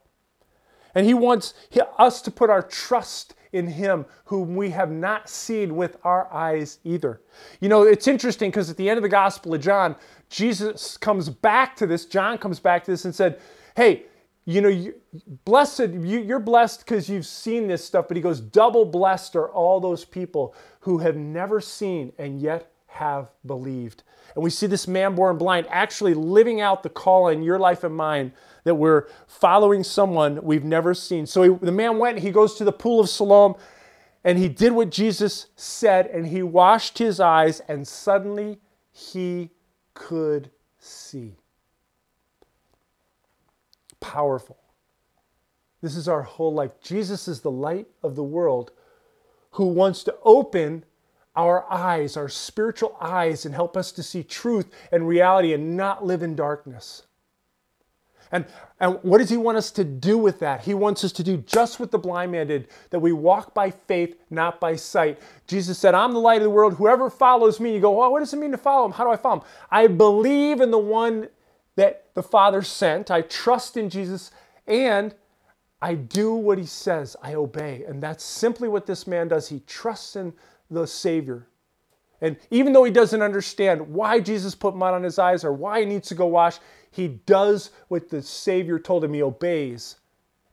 And 0.95 1.05
he 1.07 1.15
wants 1.15 1.55
us 1.99 2.23
to 2.23 2.31
put 2.31 2.51
our 2.51 2.63
trust 2.63 3.35
in 3.55 3.67
him 3.67 4.05
whom 4.25 4.57
we 4.57 4.71
have 4.71 4.91
not 4.91 5.29
seen 5.29 5.77
with 5.77 5.97
our 6.05 6.31
eyes 6.33 6.79
either. 6.85 7.23
You 7.61 7.69
know, 7.69 7.83
it's 7.83 8.09
interesting 8.09 8.51
because 8.51 8.69
at 8.69 8.77
the 8.77 8.91
end 8.91 8.99
of 8.99 9.03
the 9.03 9.09
Gospel 9.09 9.55
of 9.55 9.61
John, 9.61 9.97
Jesus 10.29 10.97
comes 10.97 11.29
back 11.29 11.77
to 11.77 11.87
this, 11.87 12.05
John 12.05 12.37
comes 12.37 12.59
back 12.61 12.85
to 12.85 12.91
this 12.91 13.05
and 13.05 13.15
said, 13.15 13.41
Hey, 13.77 14.05
you 14.45 14.61
know, 14.61 14.69
you, 14.69 14.95
blessed, 15.45 15.89
you, 15.89 16.21
you're 16.21 16.39
blessed 16.39 16.81
because 16.81 17.09
you've 17.09 17.27
seen 17.27 17.67
this 17.67 17.85
stuff, 17.85 18.09
but 18.09 18.17
he 18.17 18.23
goes, 18.23 18.41
double 18.41 18.85
blessed 18.85 19.37
are 19.37 19.49
all 19.49 19.81
those 19.81 20.05
people 20.05 20.55
who 20.81 20.99
have 20.99 21.17
never 21.17 21.61
seen 21.61 22.13
and 22.19 22.41
yet 22.41 22.71
have 22.87 23.31
believed. 23.47 24.03
And 24.35 24.43
we 24.43 24.51
see 24.51 24.67
this 24.67 24.89
man 24.89 25.15
born 25.15 25.39
blind 25.39 25.67
actually 25.71 26.15
living 26.15 26.61
out 26.61 26.83
the 26.83 26.89
call 26.89 27.29
in 27.29 27.43
your 27.43 27.59
life 27.59 27.85
and 27.85 27.95
mine 27.95 28.33
that 28.65 28.75
we're 28.75 29.07
following 29.27 29.85
someone 29.85 30.43
we've 30.43 30.65
never 30.65 30.95
seen. 30.95 31.27
So 31.27 31.43
he, 31.43 31.65
the 31.65 31.73
man 31.73 31.99
went, 31.99 32.19
he 32.19 32.31
goes 32.31 32.55
to 32.57 32.65
the 32.65 32.73
pool 32.73 33.01
of 33.01 33.09
Siloam, 33.09 33.55
and 34.25 34.39
he 34.39 34.49
did 34.49 34.73
what 34.73 34.91
Jesus 34.91 35.49
said, 35.55 36.07
and 36.07 36.27
he 36.27 36.43
washed 36.43 36.99
his 36.99 37.21
eyes, 37.21 37.61
and 37.69 37.87
suddenly 37.87 38.59
he 38.91 39.51
could 39.93 40.51
see 40.79 41.37
powerful. 44.01 44.59
This 45.83 45.97
is 45.97 46.09
our 46.09 46.23
whole 46.23 46.55
life. 46.55 46.81
Jesus 46.81 47.29
is 47.29 47.41
the 47.41 47.51
light 47.51 47.87
of 48.03 48.17
the 48.17 48.25
world 48.25 48.73
who 49.53 49.67
wants 49.67 50.03
to 50.05 50.17
open 50.25 50.85
our 51.37 51.71
eyes, 51.71 52.17
our 52.17 52.29
spiritual 52.29 52.97
eyes, 53.01 53.45
and 53.45 53.55
help 53.55 53.77
us 53.77 53.93
to 53.93 54.03
see 54.03 54.23
truth 54.23 54.71
and 54.93 55.09
reality 55.09 55.53
and 55.53 55.77
not 55.77 56.05
live 56.05 56.23
in 56.23 56.37
darkness. 56.37 57.03
And, 58.33 58.47
and 58.81 58.99
what 59.03 59.19
does 59.19 59.31
he 59.31 59.37
want 59.37 59.59
us 59.59 59.71
to 59.73 59.85
do 59.85 60.19
with 60.19 60.41
that? 60.41 60.63
He 60.63 60.75
wants 60.75 61.05
us 61.05 61.13
to 61.13 61.23
do 61.23 61.37
just 61.39 61.79
what 61.79 61.93
the 61.93 61.99
blind 61.99 62.33
man 62.33 62.49
did, 62.49 62.69
that 62.91 62.99
we 62.99 63.13
walk 63.13 63.55
by 63.55 63.71
faith, 63.71 64.17
not 64.29 64.59
by 64.59 64.75
sight. 64.75 65.21
Jesus 65.47 65.79
said, 65.79 65.95
I'm 65.95 66.13
the 66.13 66.19
light 66.19 66.39
of 66.39 66.43
the 66.43 66.51
world. 66.51 66.75
Whoever 66.75 67.11
follows 67.11 67.61
me, 67.61 67.75
you 67.75 67.81
go, 67.81 67.93
well, 67.93 68.11
what 68.11 68.21
does 68.21 68.33
it 68.33 68.39
mean 68.39 68.51
to 68.51 68.59
follow 68.59 68.87
him? 68.87 68.93
How 68.93 69.05
do 69.05 69.11
I 69.11 69.17
follow 69.17 69.41
him? 69.41 69.47
I 69.71 69.87
believe 69.87 70.61
in 70.61 70.73
the 70.73 70.79
one 70.79 71.29
that 71.77 72.07
the 72.15 72.23
Father 72.23 72.63
sent. 72.63 73.11
I 73.11 73.23
trust 73.23 73.77
in 73.77 73.89
Jesus 73.89 74.31
and 74.67 75.15
I 75.81 75.95
do 75.95 76.35
what 76.35 76.59
he 76.59 76.67
says. 76.67 77.17
I 77.23 77.35
obey. 77.35 77.85
And 77.87 78.03
that's 78.03 78.25
simply 78.25 78.69
what 78.69 78.87
this 78.87 79.07
man 79.07 79.29
does. 79.29 79.49
He 79.49 79.61
trusts 79.61 80.17
in 80.17 80.33
the 80.71 80.87
Savior. 80.87 81.47
And 82.21 82.37
even 82.51 82.73
though 82.73 82.85
he 82.85 82.91
doesn't 82.91 83.21
understand 83.21 83.81
why 83.81 84.21
Jesus 84.21 84.55
put 84.55 84.75
mud 84.75 84.95
on 84.95 85.03
his 85.03 85.19
eyes 85.19 85.45
or 85.45 85.53
why 85.53 85.81
he 85.81 85.87
needs 85.87 86.09
to 86.09 86.15
go 86.15 86.27
wash, 86.27 86.59
he 86.91 87.09
does 87.09 87.71
what 87.89 88.09
the 88.09 88.23
Savior 88.23 88.79
told 88.79 89.05
him. 89.05 89.13
He 89.13 89.23
obeys, 89.23 89.97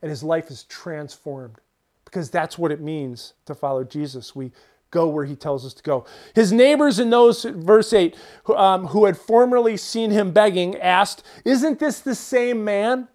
and 0.02 0.10
his 0.10 0.22
life 0.22 0.50
is 0.50 0.64
transformed 0.64 1.56
because 2.04 2.30
that's 2.30 2.58
what 2.58 2.72
it 2.72 2.80
means 2.80 3.34
to 3.46 3.54
follow 3.54 3.84
Jesus. 3.84 4.36
We 4.36 4.52
go 4.90 5.08
where 5.08 5.24
he 5.24 5.34
tells 5.34 5.64
us 5.64 5.72
to 5.74 5.82
go. 5.82 6.04
His 6.34 6.52
neighbors 6.52 6.98
in 6.98 7.10
those, 7.10 7.44
verse 7.44 7.92
8, 7.92 8.16
um, 8.54 8.88
who 8.88 9.06
had 9.06 9.16
formerly 9.16 9.76
seen 9.76 10.10
him 10.10 10.30
begging, 10.30 10.76
asked, 10.76 11.24
Isn't 11.44 11.78
this 11.78 12.00
the 12.00 12.14
same 12.14 12.62
man 12.62 13.08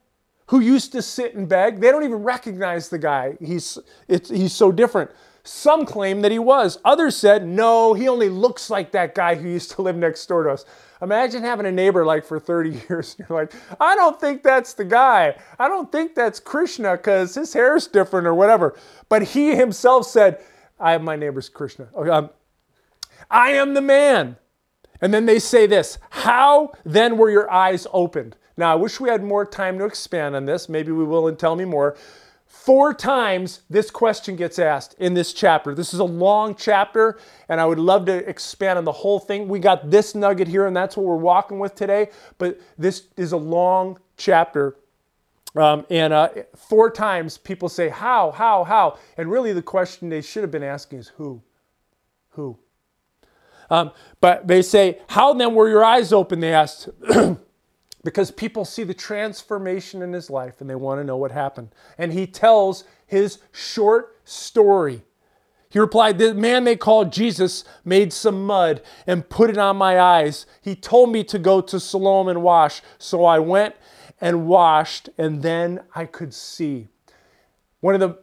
who 0.48 0.60
used 0.60 0.92
to 0.94 1.02
sit 1.02 1.36
and 1.36 1.48
beg? 1.48 1.80
They 1.80 1.92
don't 1.92 2.04
even 2.04 2.24
recognize 2.24 2.90
the 2.90 2.98
guy. 2.98 3.38
He's, 3.40 3.78
it's, 4.08 4.30
he's 4.30 4.54
so 4.54 4.72
different. 4.72 5.12
Some 5.48 5.86
claim 5.86 6.22
that 6.24 6.32
he 6.32 6.40
was. 6.40 6.78
Others 6.84 7.16
said, 7.16 7.48
No, 7.48 7.94
he 7.94 8.10
only 8.10 8.28
looks 8.28 8.70
like 8.70 8.92
that 8.92 9.16
guy 9.16 9.36
who 9.36 9.48
used 9.48 9.72
to 9.72 9.82
live 9.82 9.96
next 9.96 10.26
door 10.26 10.44
to 10.44 10.52
us. 10.52 10.66
Imagine 11.02 11.42
having 11.42 11.66
a 11.66 11.72
neighbor 11.72 12.06
like 12.06 12.26
for 12.26 12.38
30 12.38 12.82
years. 12.90 13.16
and 13.18 13.30
You're 13.30 13.40
like, 13.40 13.54
I 13.80 13.96
don't 13.96 14.20
think 14.20 14.44
that's 14.44 14.74
the 14.74 14.84
guy. 14.84 15.38
I 15.58 15.70
don't 15.70 15.90
think 15.90 16.16
that's 16.16 16.42
Krishna 16.42 16.98
because 16.98 17.36
his 17.36 17.54
hair 17.54 17.78
is 17.78 17.88
different 17.88 18.28
or 18.28 18.34
whatever. 18.34 18.78
But 19.08 19.24
he 19.24 19.56
himself 19.56 20.06
said, 20.06 20.44
I 20.80 20.98
my 20.98 21.16
neighbor's 21.16 21.48
Krishna. 21.48 21.88
Um, 21.96 22.30
I 23.32 23.52
am 23.52 23.74
the 23.74 23.82
man. 23.82 24.36
And 25.00 25.14
then 25.14 25.28
they 25.28 25.40
say 25.40 25.66
this 25.66 25.98
How 26.10 26.74
then 26.84 27.18
were 27.18 27.30
your 27.30 27.50
eyes 27.50 27.88
opened? 27.94 28.36
Now, 28.58 28.74
I 28.74 28.76
wish 28.76 29.00
we 29.00 29.10
had 29.10 29.24
more 29.24 29.46
time 29.46 29.78
to 29.78 29.86
expand 29.86 30.36
on 30.36 30.46
this. 30.46 30.68
Maybe 30.68 30.92
we 30.92 31.06
will 31.06 31.28
and 31.28 31.38
tell 31.40 31.56
me 31.56 31.64
more. 31.64 31.96
Four 32.48 32.94
times 32.94 33.62
this 33.70 33.92
question 33.92 34.38
gets 34.38 34.58
asked 34.58 34.96
in 35.00 35.14
this 35.14 35.34
chapter. 35.34 35.76
This 35.76 35.94
is 35.94 36.00
a 36.00 36.06
long 36.06 36.56
chapter, 36.56 37.20
and 37.50 37.60
I 37.60 37.66
would 37.66 37.80
love 37.80 38.06
to 38.06 38.28
expand 38.28 38.78
on 38.78 38.86
the 38.86 38.92
whole 38.92 39.20
thing. 39.20 39.48
We 39.48 39.60
got 39.60 39.90
this 39.90 40.16
nugget 40.16 40.48
here, 40.48 40.66
and 40.66 40.76
that's 40.76 40.96
what 40.96 41.06
we're 41.06 41.18
walking 41.18 41.60
with 41.60 41.76
today. 41.76 42.10
But 42.38 42.60
this 42.78 43.08
is 43.18 43.34
a 43.34 43.38
long 43.38 44.00
chapter. 44.16 44.78
Um, 45.56 45.86
and 45.90 46.14
uh, 46.14 46.30
four 46.56 46.90
times 46.90 47.38
people 47.38 47.68
say, 47.68 47.90
How, 47.90 48.32
how, 48.32 48.64
how? 48.64 48.98
And 49.18 49.30
really 49.30 49.52
the 49.54 49.62
question 49.62 50.10
they 50.10 50.22
should 50.22 50.44
have 50.44 50.52
been 50.52 50.64
asking 50.64 51.00
is, 51.00 51.10
Who? 51.18 51.42
Who? 52.32 52.58
Um, 53.70 53.92
but 54.22 54.48
they 54.48 54.62
say, 54.62 55.00
How 55.10 55.34
then 55.34 55.54
were 55.54 55.68
your 55.68 55.84
eyes 55.84 56.14
open? 56.14 56.40
They 56.40 56.54
asked. 56.54 56.90
because 58.08 58.32
people 58.32 58.64
see 58.64 58.86
the 58.86 58.94
transformation 58.94 60.02
in 60.02 60.14
his 60.14 60.30
life 60.30 60.62
and 60.62 60.70
they 60.70 60.76
want 60.76 60.98
to 60.98 61.04
know 61.04 61.18
what 61.18 61.30
happened. 61.30 61.76
And 61.98 62.14
he 62.14 62.26
tells 62.26 62.86
his 63.06 63.40
short 63.52 64.18
story. 64.24 65.02
He 65.68 65.78
replied, 65.78 66.18
The 66.18 66.34
man 66.34 66.64
they 66.64 66.78
called 66.78 67.12
Jesus 67.12 67.66
made 67.84 68.14
some 68.14 68.46
mud 68.46 68.82
and 69.06 69.28
put 69.28 69.50
it 69.50 69.58
on 69.58 69.76
my 69.76 70.00
eyes. 70.00 70.46
He 70.62 70.74
told 70.74 71.12
me 71.12 71.26
to 71.26 71.38
go 71.38 71.60
to 71.60 71.82
Siloam 71.82 72.30
and 72.30 72.42
wash. 72.42 72.82
So 72.98 73.26
I 73.26 73.40
went 73.40 73.76
and 74.22 74.48
washed, 74.48 75.10
and 75.18 75.42
then 75.42 75.82
I 75.94 76.06
could 76.06 76.34
see. 76.34 76.88
One 77.82 77.94
of 77.94 78.00
the 78.00 78.20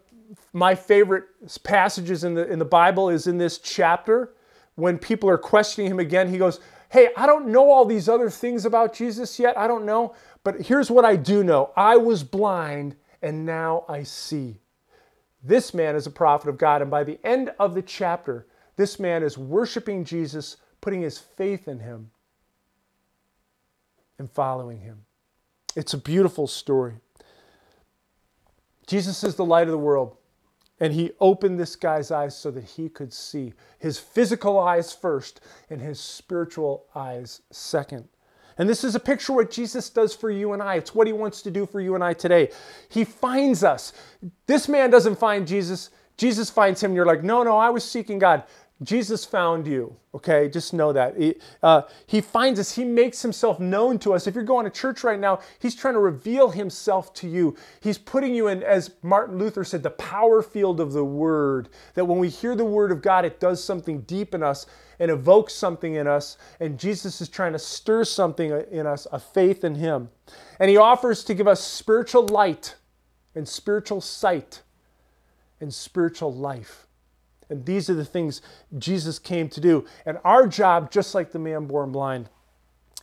my 0.55 0.75
favorite 0.75 1.25
passages 1.63 2.25
in 2.25 2.33
the 2.33 2.51
in 2.51 2.59
the 2.59 2.65
Bible 2.65 3.11
is 3.11 3.27
in 3.27 3.37
this 3.37 3.59
chapter 3.59 4.33
when 4.77 4.97
people 4.99 5.29
are 5.29 5.37
questioning 5.37 5.91
him 5.91 6.01
again. 6.01 6.31
He 6.31 6.39
goes, 6.39 6.61
Hey, 6.95 7.09
I 7.17 7.27
don't 7.27 7.49
know 7.49 7.73
all 7.73 7.85
these 7.85 8.09
other 8.09 8.31
things 8.31 8.65
about 8.65 8.95
Jesus 8.95 9.37
yet. 9.41 9.59
I 9.59 9.67
don't 9.67 9.85
know. 9.85 10.15
But 10.45 10.61
here's 10.61 10.93
what 10.93 11.05
I 11.05 11.17
do 11.17 11.43
know 11.43 11.73
I 11.77 11.97
was 11.97 12.23
blind 12.23 12.95
and 13.21 13.45
now 13.45 13.85
I 13.89 14.05
see. 14.05 14.61
This 15.43 15.75
man 15.75 15.97
is 15.97 16.07
a 16.07 16.11
prophet 16.13 16.49
of 16.49 16.57
God. 16.57 16.83
And 16.83 16.93
by 16.93 17.03
the 17.03 17.19
end 17.25 17.51
of 17.59 17.75
the 17.75 17.83
chapter, 17.83 18.47
this 18.77 19.01
man 19.01 19.25
is 19.25 19.37
worshiping 19.37 20.05
Jesus, 20.05 20.59
putting 20.81 21.03
his 21.03 21.19
faith 21.19 21.67
in 21.67 21.81
him, 21.81 22.13
and 24.21 24.31
following 24.31 24.79
him. 24.79 25.05
It's 25.75 25.95
a 25.95 25.99
beautiful 25.99 26.47
story. 26.47 26.95
Jesus 28.87 29.25
is 29.25 29.35
the 29.35 29.45
light 29.45 29.67
of 29.67 29.73
the 29.73 29.79
world. 29.79 30.17
And 30.81 30.93
he 30.93 31.13
opened 31.21 31.59
this 31.59 31.77
guy's 31.77 32.11
eyes 32.11 32.37
so 32.37 32.51
that 32.51 32.65
he 32.65 32.89
could 32.89 33.13
see. 33.13 33.53
His 33.79 33.99
physical 33.99 34.59
eyes 34.59 34.93
first, 34.93 35.41
and 35.71 35.81
his 35.81 36.01
spiritual 36.01 36.87
eyes 36.95 37.43
second. 37.51 38.09
And 38.59 38.69
this 38.69 38.85
is 38.85 38.95
a 38.95 39.01
picture 39.01 39.33
of 39.33 39.37
what 39.37 39.51
Jesus 39.51 39.91
does 39.91 40.15
for 40.15 40.31
you 40.31 40.53
and 40.53 40.63
I. 40.63 40.77
It's 40.77 40.95
what 40.95 41.07
he 41.07 41.13
wants 41.13 41.43
to 41.43 41.51
do 41.51 41.67
for 41.67 41.81
you 41.81 41.95
and 41.95 42.05
I 42.05 42.13
today. 42.13 42.51
He 42.89 43.05
finds 43.05 43.65
us. 43.65 43.93
This 44.47 44.69
man 44.69 44.91
doesn't 44.91 45.19
find 45.19 45.47
Jesus, 45.47 45.91
Jesus 46.17 46.51
finds 46.51 46.83
him. 46.83 46.91
And 46.91 46.97
you're 46.97 47.07
like, 47.07 47.25
no, 47.25 47.43
no, 47.43 47.57
I 47.57 47.71
was 47.71 47.85
seeking 47.89 48.19
God. 48.19 48.45
Jesus 48.83 49.25
found 49.25 49.69
you, 49.69 49.95
okay? 50.13 50.49
Just 50.49 50.75
know 50.75 50.93
that. 50.93 51.17
He, 51.17 51.37
uh, 51.63 51.83
he 52.07 52.21
finds 52.21 52.59
us, 52.59 52.75
He 52.75 52.85
makes 52.85 53.23
Himself 53.23 53.61
known 53.61 54.01
to 54.01 54.13
us. 54.13 54.27
If 54.27 54.35
you're 54.35 54.43
going 54.43 54.65
to 54.65 54.71
church 54.71 55.05
right 55.05 55.19
now, 55.19 55.39
He's 55.61 55.77
trying 55.77 55.95
to 55.95 56.01
reveal 56.01 56.51
Himself 56.51 57.15
to 57.15 57.29
you. 57.29 57.57
He's 57.81 57.99
putting 57.99 58.35
you 58.35 58.49
in, 58.49 58.65
as 58.65 58.91
Martin 59.03 59.39
Luther 59.39 59.63
said, 59.63 59.85
the 59.85 59.91
power 59.91 60.43
field 60.43 60.81
of 60.81 60.93
the 60.93 61.05
Word. 61.05 61.69
That 61.95 62.07
when 62.07 62.19
we 62.19 62.29
hear 62.29 62.57
the 62.57 62.65
Word 62.65 62.91
of 62.91 63.01
God, 63.01 63.25
it 63.25 63.39
does 63.39 63.63
something 63.63 64.01
deep 64.03 64.35
in 64.35 64.43
us 64.43 64.67
and 64.99 65.09
evokes 65.09 65.55
something 65.55 65.95
in 65.95 66.09
us. 66.09 66.37
And 66.59 66.79
Jesus 66.79 67.21
is 67.21 67.29
trying 67.29 67.53
to 67.53 67.61
stir 67.61 68.05
something 68.05 68.51
in 68.73 68.89
us, 68.89 69.07
a 69.13 69.21
faith 69.21 69.63
in 69.63 69.77
Him. 69.77 70.11
And 70.59 70.69
He 70.69 70.77
offers 70.77 71.23
to 71.25 71.35
give 71.35 71.47
us 71.47 71.63
spiritual 71.63 72.27
light 72.27 72.75
and 73.37 73.49
spiritual 73.49 74.01
sight 74.01 74.63
and 75.61 75.73
spiritual 75.73 76.35
life. 76.35 76.89
And 77.49 77.67
these 77.67 77.91
are 77.91 77.95
the 77.95 78.05
things 78.05 78.41
Jesus 78.79 79.19
came 79.19 79.49
to 79.51 79.61
do. 79.61 79.85
And 80.07 80.19
our 80.25 80.47
job, 80.47 80.91
just 80.91 81.15
like 81.15 81.33
the 81.33 81.39
man 81.39 81.67
born 81.67 81.93
blind, 81.93 82.29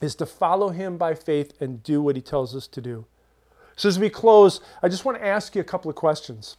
is 0.02 0.16
to 0.16 0.26
follow 0.26 0.70
him 0.70 0.98
by 0.98 1.14
faith 1.14 1.54
and 1.62 1.84
do 1.84 2.02
what 2.02 2.16
he 2.16 2.22
tells 2.22 2.56
us 2.56 2.68
to 2.68 2.82
do. 2.82 3.06
So, 3.76 3.88
as 3.88 4.00
we 4.00 4.10
close, 4.10 4.60
I 4.84 4.90
just 4.90 5.06
want 5.06 5.18
to 5.18 5.26
ask 5.26 5.56
you 5.56 5.62
a 5.62 5.66
couple 5.66 5.90
of 5.90 5.96
questions. 5.96 6.58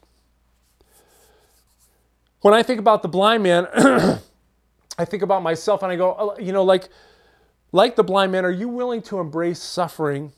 When 2.40 2.54
I 2.54 2.62
think 2.62 2.80
about 2.80 3.02
the 3.02 3.08
blind 3.08 3.42
man, 3.42 3.66
I 4.98 5.04
think 5.04 5.22
about 5.22 5.42
myself 5.42 5.82
and 5.82 5.92
I 5.92 5.96
go, 5.96 6.16
oh, 6.18 6.38
you 6.40 6.52
know, 6.52 6.64
like, 6.64 6.88
like 7.70 7.96
the 7.96 8.04
blind 8.04 8.32
man, 8.32 8.44
are 8.44 8.50
you 8.50 8.68
willing 8.68 9.02
to 9.02 9.20
embrace 9.20 9.60
suffering 9.60 10.32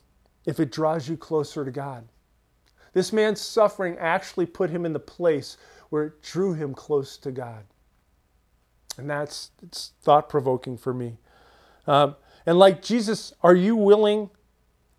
if 0.46 0.61
it 0.61 0.70
draws 0.70 1.09
you 1.09 1.16
closer 1.16 1.64
to 1.64 1.70
God? 1.70 2.07
This 2.92 3.12
man's 3.12 3.40
suffering 3.40 3.96
actually 3.98 4.46
put 4.46 4.70
him 4.70 4.87
in 4.87 4.92
the 4.92 5.00
place 5.00 5.57
where 5.94 6.07
it 6.07 6.22
drew 6.22 6.54
him 6.54 6.74
close 6.74 7.16
to 7.16 7.30
God. 7.30 7.62
And 8.98 9.09
that's 9.09 9.52
it's 9.62 9.92
thought 10.02 10.28
provoking 10.28 10.76
for 10.76 10.92
me. 10.92 11.18
Um, 11.87 12.16
and 12.46 12.59
like 12.59 12.83
Jesus, 12.83 13.33
are 13.44 13.54
you 13.54 13.76
willing 13.76 14.28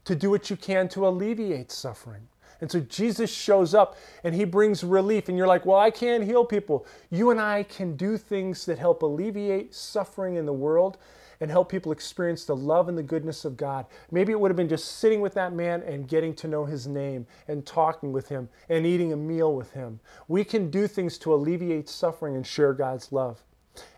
to 0.06 0.16
do 0.16 0.30
what 0.30 0.50
you 0.50 0.56
can 0.56 0.88
to 0.90 1.06
alleviate 1.06 1.70
suffering? 1.70 2.30
And 2.62 2.72
so 2.72 2.80
Jesus 2.80 3.30
shows 3.30 3.74
up 3.74 3.98
and 4.24 4.34
he 4.34 4.46
brings 4.46 4.86
relief. 4.86 5.28
And 5.28 5.38
you're 5.38 5.48
like, 5.48 5.66
well, 5.66 5.78
I 5.78 5.92
can't 5.92 6.24
heal 6.24 6.46
people. 6.46 6.86
You 7.12 7.30
and 7.30 7.42
I 7.42 7.64
can 7.64 7.98
do 7.98 8.16
things 8.16 8.66
that 8.66 8.80
help 8.80 9.02
alleviate 9.02 9.76
suffering 9.76 10.36
in 10.36 10.46
the 10.46 10.54
world 10.54 10.98
and 11.40 11.52
help 11.52 11.70
people 11.70 11.92
experience 11.92 12.46
the 12.46 12.56
love 12.56 12.90
and 12.90 12.98
the 12.98 13.04
goodness 13.04 13.46
of 13.46 13.58
God. 13.58 13.86
Maybe 14.12 14.32
it 14.32 14.40
would 14.40 14.52
have 14.52 14.58
been 14.58 14.70
just 14.70 15.00
sitting 15.00 15.22
with 15.22 15.34
that 15.36 15.54
man 15.54 15.82
and 15.84 16.08
getting 16.08 16.34
to 16.36 16.48
know 16.48 16.66
his 16.66 16.88
name 16.88 17.28
and 17.48 17.66
talking 17.66 18.12
with 18.12 18.30
him 18.30 18.50
and 18.70 18.86
eating 18.86 19.14
a 19.14 19.18
meal 19.18 19.56
with 19.56 19.72
him. 19.72 20.00
We 20.28 20.44
can 20.44 20.70
do 20.70 20.88
things 20.88 21.18
to 21.20 21.34
alleviate 21.34 21.90
suffering 21.90 22.36
and 22.36 22.46
share 22.46 22.74
God's 22.74 23.12
love. 23.12 23.44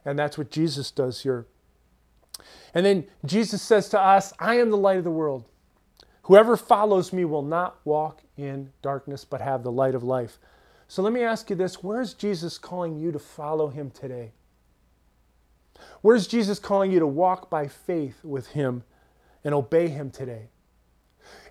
And 0.06 0.18
that's 0.18 0.38
what 0.38 0.52
Jesus 0.52 0.92
does 0.92 1.22
here. 1.22 1.46
And 2.74 2.86
then 2.86 3.06
Jesus 3.26 3.62
says 3.62 3.90
to 3.90 4.00
us, 4.00 4.34
I 4.40 4.56
am 4.56 4.70
the 4.70 4.78
light 4.78 4.98
of 4.98 5.04
the 5.04 5.12
world. 5.12 5.46
Whoever 6.24 6.58
follows 6.58 7.14
me 7.14 7.26
will 7.26 7.42
not 7.42 7.80
walk 7.86 8.22
in 8.36 8.72
darkness, 8.82 9.24
but 9.24 9.42
have 9.42 9.64
the 9.64 9.72
light 9.72 9.96
of 9.96 10.04
life. 10.04 10.40
So 10.88 11.02
let 11.02 11.14
me 11.14 11.22
ask 11.22 11.50
you 11.50 11.56
this 11.56 11.84
where's 11.84 12.14
Jesus 12.14 12.58
calling 12.58 12.98
you 12.98 13.12
to 13.12 13.20
follow 13.20 13.70
him 13.70 13.92
today? 13.92 14.32
Where's 16.02 16.28
Jesus 16.28 16.60
calling 16.60 16.92
you 16.92 17.00
to 17.00 17.08
walk 17.08 17.50
by 17.50 17.68
faith 17.68 18.24
with 18.24 18.48
Him 18.48 18.84
and 19.44 19.54
obey 19.54 19.88
Him 19.88 20.12
today? 20.12 20.50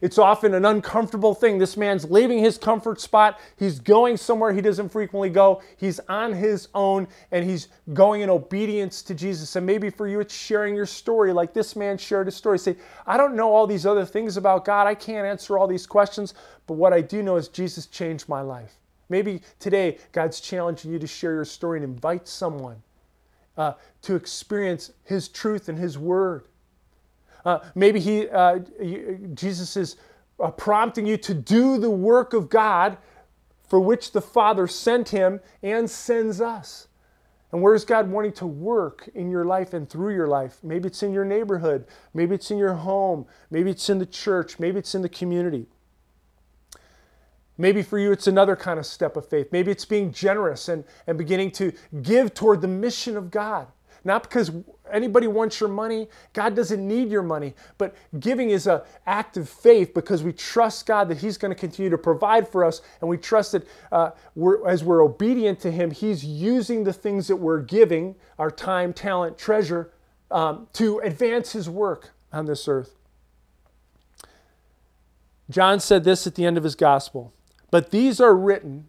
It's 0.00 0.18
often 0.18 0.54
an 0.54 0.64
uncomfortable 0.64 1.34
thing. 1.34 1.58
This 1.58 1.76
man's 1.76 2.10
leaving 2.10 2.38
his 2.38 2.58
comfort 2.58 3.00
spot. 3.00 3.40
He's 3.56 3.78
going 3.80 4.16
somewhere 4.16 4.52
he 4.52 4.60
doesn't 4.60 4.90
frequently 4.90 5.30
go. 5.30 5.62
He's 5.76 6.00
on 6.08 6.32
his 6.32 6.68
own 6.74 7.08
and 7.30 7.48
he's 7.48 7.68
going 7.92 8.20
in 8.20 8.30
obedience 8.30 9.02
to 9.02 9.14
Jesus. 9.14 9.56
And 9.56 9.66
maybe 9.66 9.90
for 9.90 10.06
you, 10.06 10.20
it's 10.20 10.34
sharing 10.34 10.74
your 10.74 10.86
story 10.86 11.32
like 11.32 11.52
this 11.52 11.76
man 11.76 11.98
shared 11.98 12.26
his 12.26 12.36
story. 12.36 12.58
Say, 12.58 12.76
I 13.06 13.16
don't 13.16 13.36
know 13.36 13.54
all 13.54 13.66
these 13.66 13.86
other 13.86 14.04
things 14.04 14.36
about 14.36 14.64
God. 14.64 14.86
I 14.86 14.94
can't 14.94 15.26
answer 15.26 15.58
all 15.58 15.66
these 15.66 15.86
questions, 15.86 16.34
but 16.66 16.74
what 16.74 16.92
I 16.92 17.00
do 17.00 17.22
know 17.22 17.36
is 17.36 17.48
Jesus 17.48 17.86
changed 17.86 18.28
my 18.28 18.42
life. 18.42 18.74
Maybe 19.08 19.40
today, 19.60 19.98
God's 20.10 20.40
challenging 20.40 20.92
you 20.92 20.98
to 20.98 21.06
share 21.06 21.32
your 21.32 21.44
story 21.44 21.78
and 21.78 21.84
invite 21.84 22.26
someone 22.26 22.82
uh, 23.56 23.72
to 24.02 24.14
experience 24.14 24.92
His 25.04 25.28
truth 25.28 25.68
and 25.68 25.78
His 25.78 25.98
Word. 25.98 26.48
Uh, 27.44 27.60
maybe 27.76 28.00
he, 28.00 28.28
uh, 28.28 28.58
Jesus 29.34 29.76
is 29.76 29.96
uh, 30.40 30.50
prompting 30.50 31.06
you 31.06 31.16
to 31.16 31.32
do 31.32 31.78
the 31.78 31.90
work 31.90 32.34
of 32.34 32.48
God 32.48 32.98
for 33.68 33.78
which 33.78 34.12
the 34.12 34.20
Father 34.20 34.66
sent 34.66 35.10
Him 35.10 35.40
and 35.62 35.88
sends 35.88 36.40
us. 36.40 36.88
And 37.52 37.62
where 37.62 37.74
is 37.74 37.84
God 37.84 38.10
wanting 38.10 38.32
to 38.32 38.46
work 38.46 39.08
in 39.14 39.30
your 39.30 39.44
life 39.44 39.72
and 39.72 39.88
through 39.88 40.14
your 40.14 40.26
life? 40.26 40.58
Maybe 40.62 40.88
it's 40.88 41.02
in 41.02 41.12
your 41.12 41.24
neighborhood. 41.24 41.86
Maybe 42.12 42.34
it's 42.34 42.50
in 42.50 42.58
your 42.58 42.74
home. 42.74 43.26
Maybe 43.50 43.70
it's 43.70 43.88
in 43.88 43.98
the 43.98 44.06
church. 44.06 44.58
Maybe 44.58 44.78
it's 44.78 44.94
in 44.94 45.02
the 45.02 45.08
community. 45.08 45.66
Maybe 47.58 47.82
for 47.82 47.98
you, 47.98 48.12
it's 48.12 48.26
another 48.26 48.56
kind 48.56 48.78
of 48.78 48.86
step 48.86 49.16
of 49.16 49.28
faith. 49.28 49.48
Maybe 49.50 49.70
it's 49.70 49.84
being 49.84 50.12
generous 50.12 50.68
and, 50.68 50.84
and 51.06 51.16
beginning 51.16 51.50
to 51.52 51.72
give 52.02 52.34
toward 52.34 52.60
the 52.60 52.68
mission 52.68 53.16
of 53.16 53.30
God. 53.30 53.68
Not 54.04 54.22
because 54.22 54.52
anybody 54.92 55.26
wants 55.26 55.58
your 55.58 55.68
money. 55.68 56.08
God 56.32 56.54
doesn't 56.54 56.86
need 56.86 57.10
your 57.10 57.24
money. 57.24 57.54
But 57.76 57.96
giving 58.20 58.50
is 58.50 58.68
an 58.68 58.82
act 59.06 59.36
of 59.36 59.48
faith 59.48 59.94
because 59.94 60.22
we 60.22 60.32
trust 60.32 60.86
God 60.86 61.08
that 61.08 61.18
He's 61.18 61.36
going 61.36 61.52
to 61.52 61.58
continue 61.58 61.90
to 61.90 61.98
provide 61.98 62.46
for 62.46 62.64
us. 62.64 62.82
And 63.00 63.10
we 63.10 63.16
trust 63.16 63.52
that 63.52 63.66
uh, 63.90 64.10
we're, 64.36 64.68
as 64.68 64.84
we're 64.84 65.02
obedient 65.02 65.58
to 65.60 65.72
Him, 65.72 65.90
He's 65.90 66.24
using 66.24 66.84
the 66.84 66.92
things 66.92 67.26
that 67.26 67.36
we're 67.36 67.62
giving, 67.62 68.14
our 68.38 68.50
time, 68.50 68.92
talent, 68.92 69.38
treasure, 69.38 69.90
um, 70.30 70.68
to 70.74 71.00
advance 71.00 71.52
His 71.52 71.68
work 71.68 72.12
on 72.32 72.46
this 72.46 72.68
earth. 72.68 72.96
John 75.50 75.80
said 75.80 76.04
this 76.04 76.26
at 76.26 76.34
the 76.34 76.44
end 76.44 76.58
of 76.58 76.64
his 76.64 76.74
gospel 76.74 77.32
but 77.70 77.90
these 77.90 78.20
are 78.20 78.34
written 78.34 78.88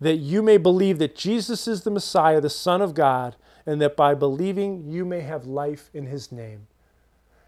that 0.00 0.16
you 0.16 0.42
may 0.42 0.56
believe 0.56 0.98
that 0.98 1.14
Jesus 1.14 1.68
is 1.68 1.82
the 1.82 1.90
Messiah, 1.90 2.40
the 2.40 2.50
Son 2.50 2.80
of 2.80 2.94
God, 2.94 3.36
and 3.66 3.80
that 3.80 3.96
by 3.96 4.14
believing 4.14 4.90
you 4.90 5.04
may 5.04 5.20
have 5.20 5.46
life 5.46 5.90
in 5.92 6.06
his 6.06 6.32
name. 6.32 6.66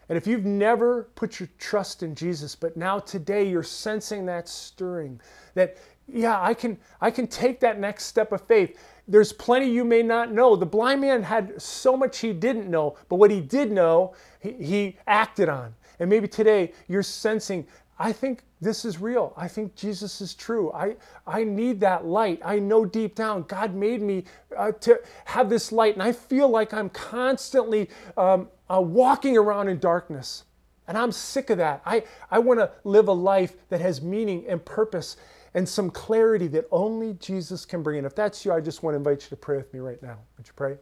And 0.09 0.19
if 0.19 0.27
you've 0.27 0.45
never 0.45 1.05
put 1.15 1.41
your 1.41 1.49
trust 1.59 2.03
in 2.03 2.15
Jesus, 2.15 2.55
but 2.55 2.77
now 2.77 2.99
today 2.99 3.49
you're 3.49 3.63
sensing 3.63 4.27
that 4.27 4.49
stirring, 4.49 5.21
that 5.55 5.79
yeah, 6.07 6.43
I 6.43 6.53
can 6.53 6.79
I 7.01 7.11
can 7.11 7.27
take 7.27 7.61
that 7.61 7.79
next 7.79 8.05
step 8.05 8.33
of 8.33 8.43
faith. 8.43 8.79
There's 9.09 9.33
plenty 9.33 9.71
you 9.71 9.85
may 9.85 10.03
not 10.03 10.33
know. 10.33 10.57
The 10.57 10.67
blind 10.67 11.01
man 11.01 11.23
had 11.23 11.61
so 11.61 11.97
much 11.97 12.19
he 12.19 12.33
didn't 12.33 12.71
know, 12.71 12.97
but 13.09 13.17
what 13.17 13.31
he 13.31 13.41
did 13.41 13.73
know, 13.73 14.15
he, 14.41 14.53
he 14.53 14.99
acted 15.07 15.49
on. 15.49 15.75
And 15.99 16.11
maybe 16.11 16.29
today 16.29 16.73
you're 16.89 17.03
sensing 17.03 17.67
I 18.03 18.13
think 18.13 18.43
this 18.61 18.85
is 18.85 19.01
real. 19.01 19.33
I 19.37 19.47
think 19.47 19.77
Jesus 19.77 20.21
is 20.21 20.35
true. 20.35 20.73
I, 20.73 20.97
I 21.25 21.45
need 21.45 21.79
that 21.81 22.05
light. 22.05 22.41
I 22.45 22.59
know 22.59 22.85
deep 22.85 23.15
down 23.15 23.45
God 23.45 23.77
made 23.77 24.03
me 24.03 24.25
uh, 24.57 24.73
to 24.73 25.01
have 25.25 25.49
this 25.49 25.71
light, 25.71 25.95
and 25.95 26.03
I 26.03 26.11
feel 26.11 26.49
like 26.49 26.75
I'm 26.75 26.91
constantly 26.91 27.89
um, 28.17 28.49
uh, 28.69 28.81
walking 28.81 29.37
around 29.37 29.69
in 29.69 29.79
darkness. 29.79 30.43
And 30.89 30.99
I'm 30.99 31.13
sick 31.13 31.51
of 31.51 31.59
that. 31.59 31.81
I, 31.87 32.03
I 32.29 32.41
want 32.41 32.59
to 32.59 32.73
live 32.83 33.07
a 33.07 33.13
life 33.13 33.55
that 33.69 33.81
has 33.81 34.03
meaning 34.03 34.47
and 34.49 34.65
purpose 34.65 35.17
and 35.55 35.69
some 35.69 35.89
clarity 35.89 36.49
that 36.49 36.67
only 36.73 37.15
Jesus 37.15 37.65
can 37.65 37.85
bring. 37.85 37.99
And 37.99 38.07
if 38.07 38.17
that's 38.17 38.45
you, 38.45 38.53
I 38.53 38.61
just 38.61 38.83
want 38.83 38.95
to 38.95 38.97
invite 38.97 39.23
you 39.23 39.29
to 39.29 39.37
pray 39.37 39.59
with 39.59 39.73
me 39.73 39.79
right 39.79 40.03
now. 40.03 40.19
Would 40.39 40.49
you 40.49 40.55
pray? 40.57 40.77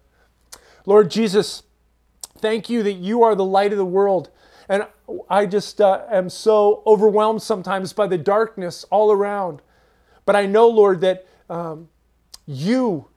Lord 0.86 1.10
Jesus, 1.10 1.64
thank 2.38 2.70
you 2.70 2.82
that 2.82 2.94
you 2.94 3.22
are 3.24 3.34
the 3.34 3.44
light 3.44 3.72
of 3.72 3.78
the 3.78 3.84
world. 3.84 4.30
And 4.70 4.86
I 5.28 5.46
just 5.46 5.80
uh, 5.80 6.04
am 6.12 6.30
so 6.30 6.84
overwhelmed 6.86 7.42
sometimes 7.42 7.92
by 7.92 8.06
the 8.06 8.16
darkness 8.16 8.84
all 8.84 9.10
around. 9.10 9.62
But 10.24 10.36
I 10.36 10.46
know, 10.46 10.68
Lord, 10.68 11.00
that 11.00 11.26
um, 11.50 11.88
you, 12.46 13.08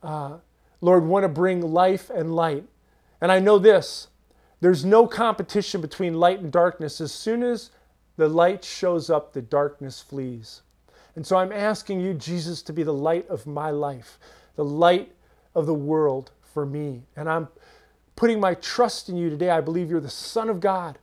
uh, 0.00 0.36
Lord, 0.80 1.04
want 1.04 1.24
to 1.24 1.28
bring 1.28 1.60
life 1.60 2.08
and 2.08 2.36
light. 2.36 2.62
And 3.20 3.32
I 3.32 3.40
know 3.40 3.58
this 3.58 4.06
there's 4.60 4.84
no 4.84 5.08
competition 5.08 5.80
between 5.80 6.14
light 6.14 6.38
and 6.38 6.52
darkness. 6.52 7.00
As 7.00 7.10
soon 7.10 7.42
as 7.42 7.72
the 8.16 8.28
light 8.28 8.64
shows 8.64 9.10
up, 9.10 9.32
the 9.32 9.42
darkness 9.42 10.00
flees. 10.00 10.62
And 11.16 11.26
so 11.26 11.36
I'm 11.36 11.50
asking 11.50 12.00
you, 12.00 12.14
Jesus, 12.14 12.62
to 12.62 12.72
be 12.72 12.84
the 12.84 12.94
light 12.94 13.28
of 13.28 13.44
my 13.44 13.70
life, 13.70 14.20
the 14.54 14.64
light 14.64 15.10
of 15.52 15.66
the 15.66 15.74
world 15.74 16.30
for 16.54 16.64
me. 16.64 17.02
And 17.16 17.28
I'm 17.28 17.48
putting 18.20 18.38
my 18.38 18.52
trust 18.52 19.08
in 19.08 19.16
you 19.16 19.30
today. 19.30 19.48
I 19.48 19.62
believe 19.62 19.88
you're 19.88 19.98
the 19.98 20.10
Son 20.10 20.50
of 20.50 20.60
God, 20.60 20.98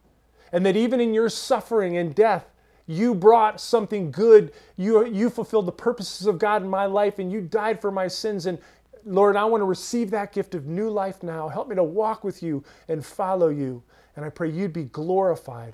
and 0.51 0.63
that 0.63 0.77
even 0.77 1.01
in 1.01 1.15
your 1.15 1.29
suffering 1.29 1.97
and 1.97 2.13
death, 2.13 2.45
you 2.85 3.15
brought 3.15 3.59
something 3.59 4.11
good. 4.11 4.53
You, 4.75 5.03
you 5.07 5.31
fulfilled 5.31 5.65
the 5.65 5.71
purposes 5.71 6.27
of 6.27 6.37
God 6.37 6.61
in 6.61 6.69
my 6.69 6.85
life, 6.85 7.17
and 7.17 7.31
you 7.31 7.41
died 7.41 7.81
for 7.81 7.89
my 7.89 8.07
sins. 8.07 8.45
And 8.45 8.59
Lord, 9.03 9.35
I 9.35 9.45
want 9.45 9.61
to 9.61 9.65
receive 9.65 10.11
that 10.11 10.31
gift 10.31 10.53
of 10.53 10.67
new 10.67 10.91
life 10.91 11.23
now. 11.23 11.47
Help 11.47 11.69
me 11.69 11.75
to 11.75 11.83
walk 11.83 12.23
with 12.23 12.43
you 12.43 12.63
and 12.87 13.03
follow 13.03 13.49
you. 13.49 13.81
And 14.15 14.23
I 14.23 14.29
pray 14.29 14.51
you'd 14.51 14.71
be 14.71 14.83
glorified. 14.83 15.73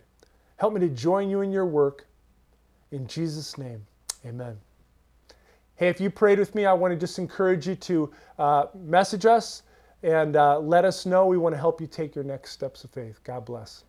Help 0.55 0.73
me 0.73 0.79
to 0.79 0.87
join 0.87 1.29
you 1.29 1.41
in 1.41 1.51
your 1.51 1.65
work. 1.65 2.07
In 2.91 3.05
Jesus' 3.05 3.57
name, 3.57 3.85
amen. 4.25 4.57
Hey, 5.75 5.89
if 5.89 5.99
you 5.99 6.09
prayed 6.09 6.39
with 6.39 6.55
me, 6.55 6.65
I 6.65 6.71
want 6.71 6.93
to 6.93 6.97
just 6.97 7.19
encourage 7.19 7.67
you 7.67 7.75
to 7.75 8.13
uh, 8.39 8.65
message 8.73 9.25
us 9.25 9.63
and 10.03 10.35
uh, 10.35 10.59
let 10.59 10.85
us 10.85 11.05
know. 11.05 11.25
We 11.25 11.37
want 11.37 11.53
to 11.53 11.59
help 11.59 11.81
you 11.81 11.87
take 11.87 12.15
your 12.15 12.25
next 12.25 12.51
steps 12.51 12.83
of 12.83 12.91
faith. 12.91 13.21
God 13.23 13.45
bless. 13.45 13.85